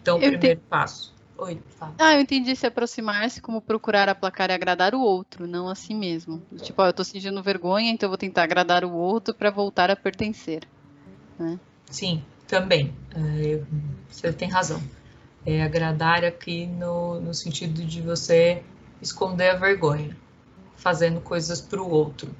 [0.03, 1.14] Então, o eu primeiro passo.
[1.37, 1.95] Oi, fala.
[1.99, 5.95] Ah, eu entendi se aproximar-se como procurar aplacar e agradar o outro, não a si
[5.95, 6.43] mesmo.
[6.59, 9.91] Tipo, ó, eu estou sentindo vergonha, então eu vou tentar agradar o outro para voltar
[9.91, 10.67] a pertencer.
[11.39, 11.59] Né?
[11.91, 12.95] Sim, também.
[13.15, 13.61] É,
[14.11, 14.81] você tem razão.
[15.45, 18.63] É agradar aqui no, no sentido de você
[19.03, 20.17] esconder a vergonha
[20.77, 22.31] fazendo coisas para o outro.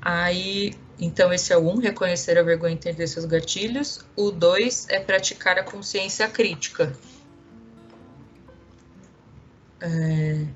[0.00, 4.04] Aí, então, esse é o um, reconhecer a vergonha e entender seus gatilhos.
[4.16, 6.92] O dois é praticar a consciência crítica.
[9.80, 10.46] É,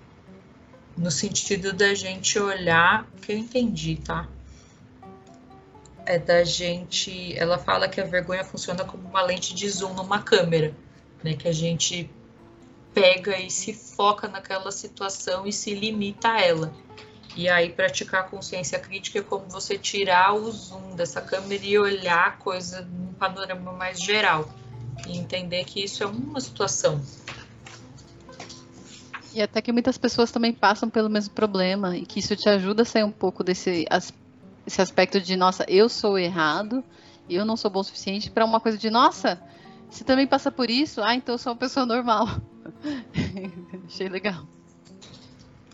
[0.96, 4.28] no sentido da gente olhar, que eu entendi, tá?
[6.06, 7.36] É da gente.
[7.36, 10.74] Ela fala que a vergonha funciona como uma lente de zoom numa câmera,
[11.22, 11.34] né?
[11.34, 12.10] Que a gente
[12.94, 16.72] pega e se foca naquela situação e se limita a ela.
[17.36, 21.78] E aí praticar a consciência crítica é como você tirar o zoom dessa câmera e
[21.78, 24.48] olhar a coisa num panorama mais geral
[25.06, 27.00] e entender que isso é uma situação.
[29.32, 32.82] E até que muitas pessoas também passam pelo mesmo problema e que isso te ajuda
[32.82, 33.86] a sair um pouco desse
[34.66, 36.84] esse aspecto de nossa, eu sou errado,
[37.28, 39.40] eu não sou bom o suficiente para uma coisa de nossa,
[39.88, 42.26] você também passa por isso, ah, então eu sou uma pessoa normal.
[43.86, 44.46] Achei legal.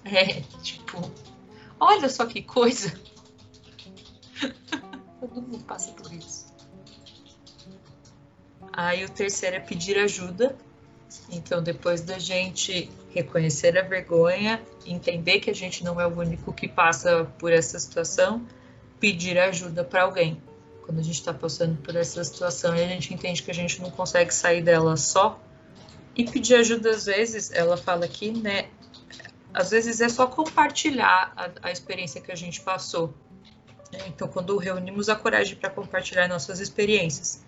[0.04, 1.10] É, tipo,
[1.78, 2.92] olha só que coisa.
[5.20, 6.46] Todo mundo passa por isso.
[8.72, 10.56] Aí o terceiro é pedir ajuda.
[11.30, 16.52] Então, depois da gente reconhecer a vergonha, entender que a gente não é o único
[16.52, 18.44] que passa por essa situação,
[18.98, 20.42] pedir ajuda para alguém.
[20.84, 23.80] Quando a gente está passando por essa situação e a gente entende que a gente
[23.80, 25.40] não consegue sair dela só,
[26.16, 28.66] e pedir ajuda, às vezes, ela fala aqui, né?
[29.54, 33.14] Às vezes é só compartilhar a, a experiência que a gente passou.
[34.08, 37.44] Então, quando reunimos a coragem para compartilhar nossas experiências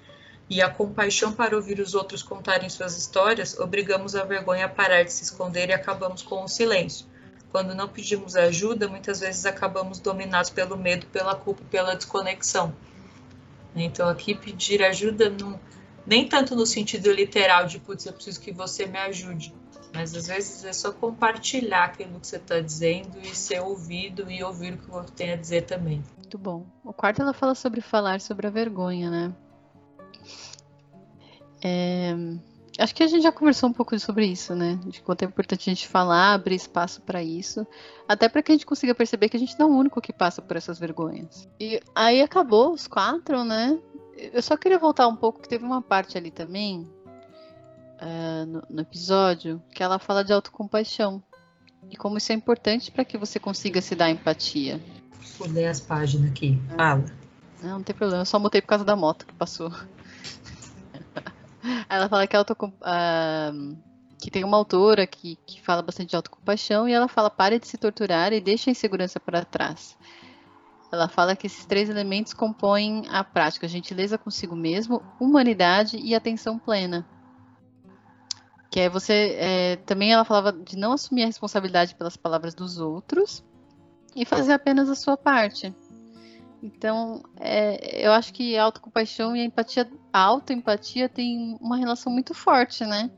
[0.48, 5.02] e a compaixão para ouvir os outros contarem suas histórias, obrigamos a vergonha a parar
[5.02, 7.06] de se esconder e acabamos com o silêncio.
[7.50, 12.72] Quando não pedimos ajuda, muitas vezes acabamos dominados pelo medo, pela culpa pela desconexão.
[13.74, 15.58] Então, aqui pedir ajuda não
[16.06, 19.52] nem tanto no sentido literal de, putz, eu preciso que você me ajude,
[19.96, 24.44] mas às vezes é só compartilhar aquilo que você está dizendo e ser ouvido e
[24.44, 26.04] ouvir o que o outro tem a dizer também.
[26.18, 26.66] Muito bom.
[26.84, 29.34] O quarto ela fala sobre falar sobre a vergonha, né?
[31.64, 32.14] É...
[32.78, 34.78] Acho que a gente já conversou um pouco sobre isso, né?
[34.84, 37.66] De quanto é importante a gente falar, abrir espaço para isso,
[38.06, 40.12] até para que a gente consiga perceber que a gente não é o único que
[40.12, 41.48] passa por essas vergonhas.
[41.58, 43.78] E aí acabou os quatro, né?
[44.14, 46.86] Eu só queria voltar um pouco, que teve uma parte ali também,
[48.00, 51.22] uh, no, no, episódio, que ela fala de autocompaixão.
[51.90, 54.80] E como isso é importante para que você consiga se dar empatia.
[55.38, 56.60] Vou ler as páginas aqui.
[56.76, 57.04] Fala.
[57.62, 59.72] Não, não tem problema, eu só mutei por causa da moto que passou.
[61.88, 63.76] ela fala que, auto, uh,
[64.18, 67.66] que tem uma autora que, que fala bastante de autocompaixão e ela fala: pare de
[67.66, 69.96] se torturar e deixe a insegurança para trás.
[70.92, 76.58] Ela fala que esses três elementos compõem a prática: gentileza consigo mesmo, humanidade e atenção
[76.58, 77.06] plena.
[78.70, 79.36] Que é você.
[79.38, 83.44] É, também ela falava de não assumir a responsabilidade pelas palavras dos outros
[84.14, 85.74] e fazer apenas a sua parte.
[86.62, 92.34] Então, é, eu acho que a autocompaixão e a empatia, autoempatia tem uma relação muito
[92.34, 93.10] forte, né?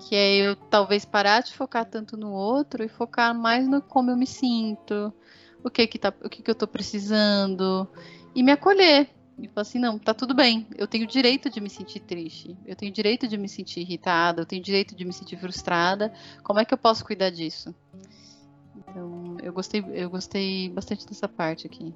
[0.00, 4.10] Que é eu talvez parar de focar tanto no outro e focar mais no como
[4.10, 5.12] eu me sinto,
[5.62, 7.88] o que que, tá, o que, que eu tô precisando
[8.34, 9.08] e me acolher.
[9.38, 10.66] E falar assim, não, tá tudo bem.
[10.76, 12.56] Eu tenho direito de me sentir triste.
[12.66, 14.42] Eu tenho direito de me sentir irritada.
[14.42, 16.12] Eu tenho direito de me sentir frustrada.
[16.42, 17.74] Como é que eu posso cuidar disso?
[18.76, 21.94] Então, eu gostei, eu gostei bastante dessa parte aqui.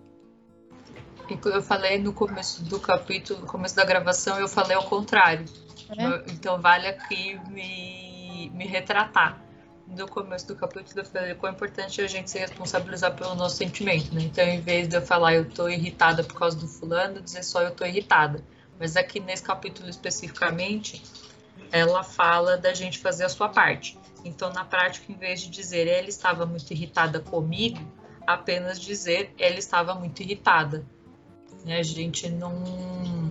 [1.46, 5.44] eu falei no começo do capítulo, no começo da gravação, eu falei ao contrário.
[5.90, 6.32] É?
[6.32, 9.42] Então vale aqui me, me retratar.
[9.86, 13.56] No começo do capítulo eu falei quão importante é a gente se responsabilizar pelo nosso
[13.56, 14.22] sentimento, né?
[14.22, 17.62] Então, em vez de eu falar eu tô irritada por causa do fulano, dizer só
[17.62, 18.42] eu tô irritada.
[18.78, 21.02] Mas aqui nesse capítulo especificamente,
[21.70, 23.98] ela fala da gente fazer a sua parte.
[24.24, 27.80] Então, na prática, em vez de dizer ela estava muito irritada comigo,
[28.26, 30.86] apenas dizer ela estava muito irritada.
[31.64, 31.78] Né?
[31.78, 33.30] A gente não.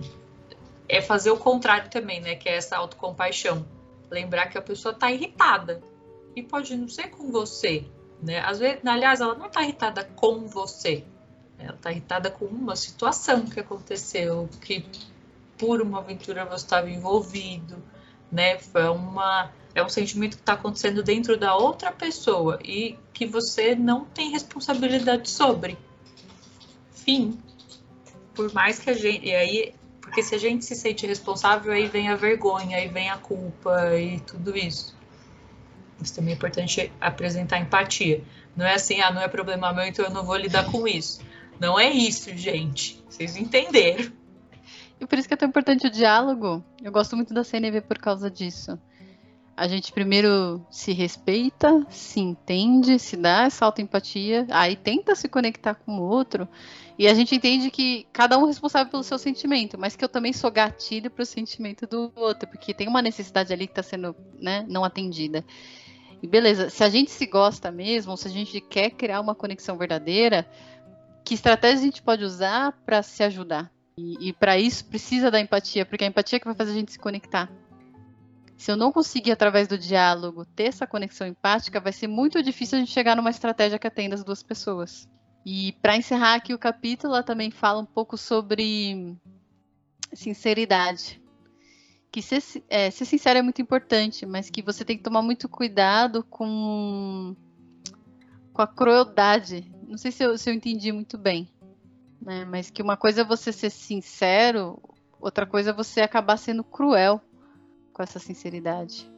[0.88, 2.34] É fazer o contrário também, né?
[2.34, 3.66] Que é essa autocompaixão.
[4.10, 5.82] Lembrar que a pessoa está irritada.
[6.34, 7.84] E pode não ser com você.
[8.22, 8.40] Né?
[8.40, 11.04] Às vezes, aliás, ela não está irritada com você.
[11.58, 14.84] Ela está irritada com uma situação que aconteceu, que
[15.58, 17.76] por uma aventura você estava envolvido,
[18.30, 18.58] né?
[18.58, 23.74] Foi uma é um sentimento que está acontecendo dentro da outra pessoa e que você
[23.74, 25.78] não tem responsabilidade sobre.
[26.90, 27.38] Fim.
[28.34, 29.26] Por mais que a gente.
[29.26, 33.08] E aí, porque se a gente se sente responsável, aí vem a vergonha, aí vem
[33.10, 34.94] a culpa e tudo isso.
[36.02, 38.22] Isso também é importante apresentar empatia.
[38.56, 41.20] Não é assim, ah, não é problema meu, então eu não vou lidar com isso.
[41.58, 43.02] Não é isso, gente.
[43.08, 44.12] Vocês entenderam.
[45.00, 46.64] E por isso que é tão importante o diálogo.
[46.82, 48.78] Eu gosto muito da CNV por causa disso
[49.56, 55.74] a gente primeiro se respeita, se entende, se dá essa autoempatia, aí tenta se conectar
[55.74, 56.48] com o outro,
[56.98, 60.08] e a gente entende que cada um é responsável pelo seu sentimento, mas que eu
[60.08, 63.82] também sou gatilho para o sentimento do outro, porque tem uma necessidade ali que está
[63.82, 65.44] sendo né, não atendida.
[66.22, 69.76] E beleza, se a gente se gosta mesmo, se a gente quer criar uma conexão
[69.76, 70.48] verdadeira,
[71.24, 73.70] que estratégia a gente pode usar para se ajudar?
[73.96, 76.74] E, e para isso precisa da empatia, porque é a empatia que vai fazer a
[76.74, 77.50] gente se conectar.
[78.56, 82.76] Se eu não conseguir, através do diálogo, ter essa conexão empática, vai ser muito difícil
[82.76, 85.08] a gente chegar numa estratégia que atenda as duas pessoas.
[85.44, 89.16] E para encerrar aqui o capítulo, ela também fala um pouco sobre
[90.12, 91.21] sinceridade.
[92.12, 95.48] Que ser, é, ser sincero é muito importante, mas que você tem que tomar muito
[95.48, 97.34] cuidado com,
[98.52, 99.72] com a crueldade.
[99.88, 101.48] Não sei se eu, se eu entendi muito bem,
[102.20, 102.44] né?
[102.44, 104.78] mas que uma coisa é você ser sincero,
[105.18, 107.18] outra coisa é você acabar sendo cruel
[107.94, 109.10] com essa sinceridade.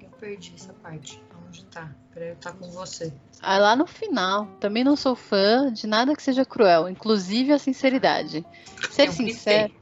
[0.00, 1.20] Eu perdi essa parte.
[1.54, 1.88] Onde tá?
[2.12, 3.12] Pra eu estar tá com você.
[3.40, 4.46] Ah, lá no final.
[4.58, 8.44] Também não sou fã de nada que seja cruel, inclusive a sinceridade.
[8.90, 9.72] Ser eu sincero.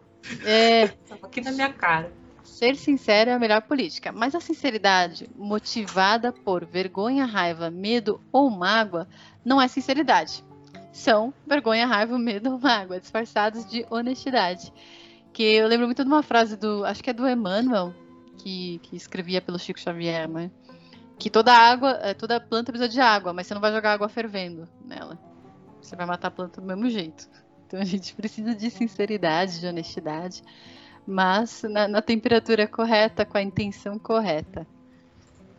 [0.45, 0.89] É.
[1.09, 2.13] Tava aqui na minha cara.
[2.45, 8.51] Ser sincero é a melhor política, mas a sinceridade motivada por vergonha, raiva, medo ou
[8.51, 9.09] mágoa
[9.43, 10.45] não é sinceridade.
[10.93, 14.71] São vergonha, raiva, medo ou mágoa, disfarçados de honestidade.
[15.33, 16.85] Que eu lembro muito de uma frase do.
[16.85, 17.95] Acho que é do Emmanuel,
[18.39, 20.51] que, que escrevia pelo Chico Xavier, né?
[21.23, 24.09] Que toda água, é, toda planta precisa de água, mas você não vai jogar água
[24.09, 25.17] fervendo nela.
[25.81, 27.29] Você vai matar a planta do mesmo jeito.
[27.65, 30.43] Então a gente precisa de sinceridade, de honestidade,
[31.07, 34.67] mas na, na temperatura correta, com a intenção correta.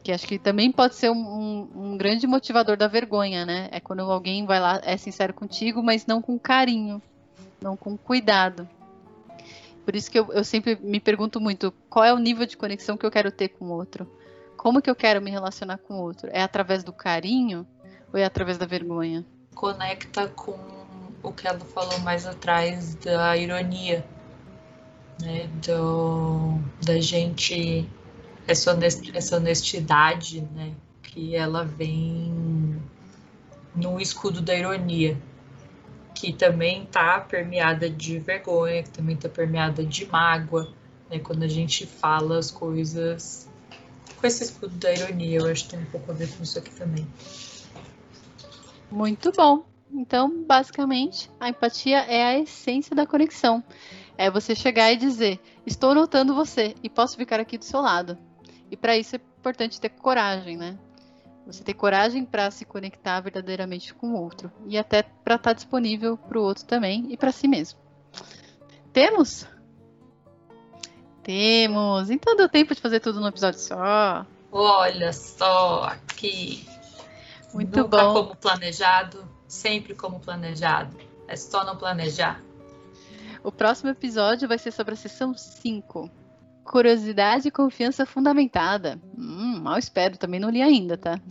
[0.04, 3.70] Que acho que também pode ser um, um, grande motivador da vergonha, né?
[3.72, 7.02] É quando alguém vai lá, é sincero contigo, mas não com carinho,
[7.62, 8.68] não com cuidado.
[9.86, 12.98] Por isso que eu, eu sempre me pergunto muito qual é o nível de conexão
[12.98, 14.06] que eu quero ter com o outro.
[14.64, 16.30] Como que eu quero me relacionar com o outro?
[16.32, 17.68] É através do carinho
[18.14, 19.26] ou é através da vergonha?
[19.54, 20.58] Conecta com
[21.22, 24.06] o que ela falou mais atrás da ironia,
[25.22, 25.50] né?
[25.68, 27.86] Do, da gente
[28.48, 28.74] essa,
[29.14, 30.72] essa honestidade, né?
[31.02, 32.82] Que ela vem
[33.76, 35.18] no escudo da ironia
[36.16, 40.72] que também está permeada de vergonha, que também está permeada de mágoa,
[41.10, 41.20] né?
[41.20, 43.52] Quando a gente fala as coisas
[44.24, 46.58] com esse escudo da ironia, eu acho que tem um pouco a ver com isso
[46.58, 47.06] aqui também.
[48.90, 49.66] Muito bom.
[49.92, 53.62] Então, basicamente, a empatia é a essência da conexão.
[54.18, 58.18] É você chegar e dizer: Estou notando você e posso ficar aqui do seu lado.
[58.72, 60.80] E para isso é importante ter coragem, né?
[61.46, 65.54] Você ter coragem para se conectar verdadeiramente com o outro e até para estar tá
[65.54, 67.78] disponível para o outro também e para si mesmo.
[68.94, 69.46] Temos?
[71.24, 72.10] Temos.
[72.10, 74.26] Então deu tempo de fazer tudo no episódio só.
[74.52, 76.68] Olha só aqui.
[77.54, 78.14] Muito Nunca bom.
[78.14, 80.96] como planejado, sempre como planejado.
[81.28, 82.42] É só não planejar.
[83.44, 86.10] O próximo episódio vai ser sobre a sessão 5
[86.64, 88.98] Curiosidade e confiança fundamentada.
[89.18, 91.20] Hum, mal espero, também não li ainda, tá?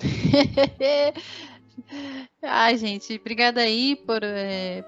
[2.42, 4.84] Ai, gente, obrigada aí por, é,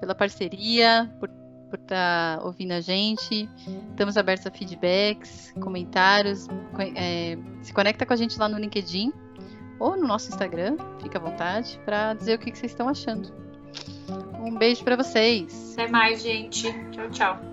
[0.00, 1.30] pela parceria, por
[1.70, 3.48] por estar tá ouvindo a gente.
[3.90, 6.48] Estamos abertos a feedbacks, comentários.
[6.94, 9.12] É, se conecta com a gente lá no LinkedIn,
[9.78, 13.32] ou no nosso Instagram, fica à vontade, para dizer o que, que vocês estão achando.
[14.38, 15.72] Um beijo para vocês.
[15.72, 16.70] Até mais, gente.
[16.90, 17.49] Tchau, tchau.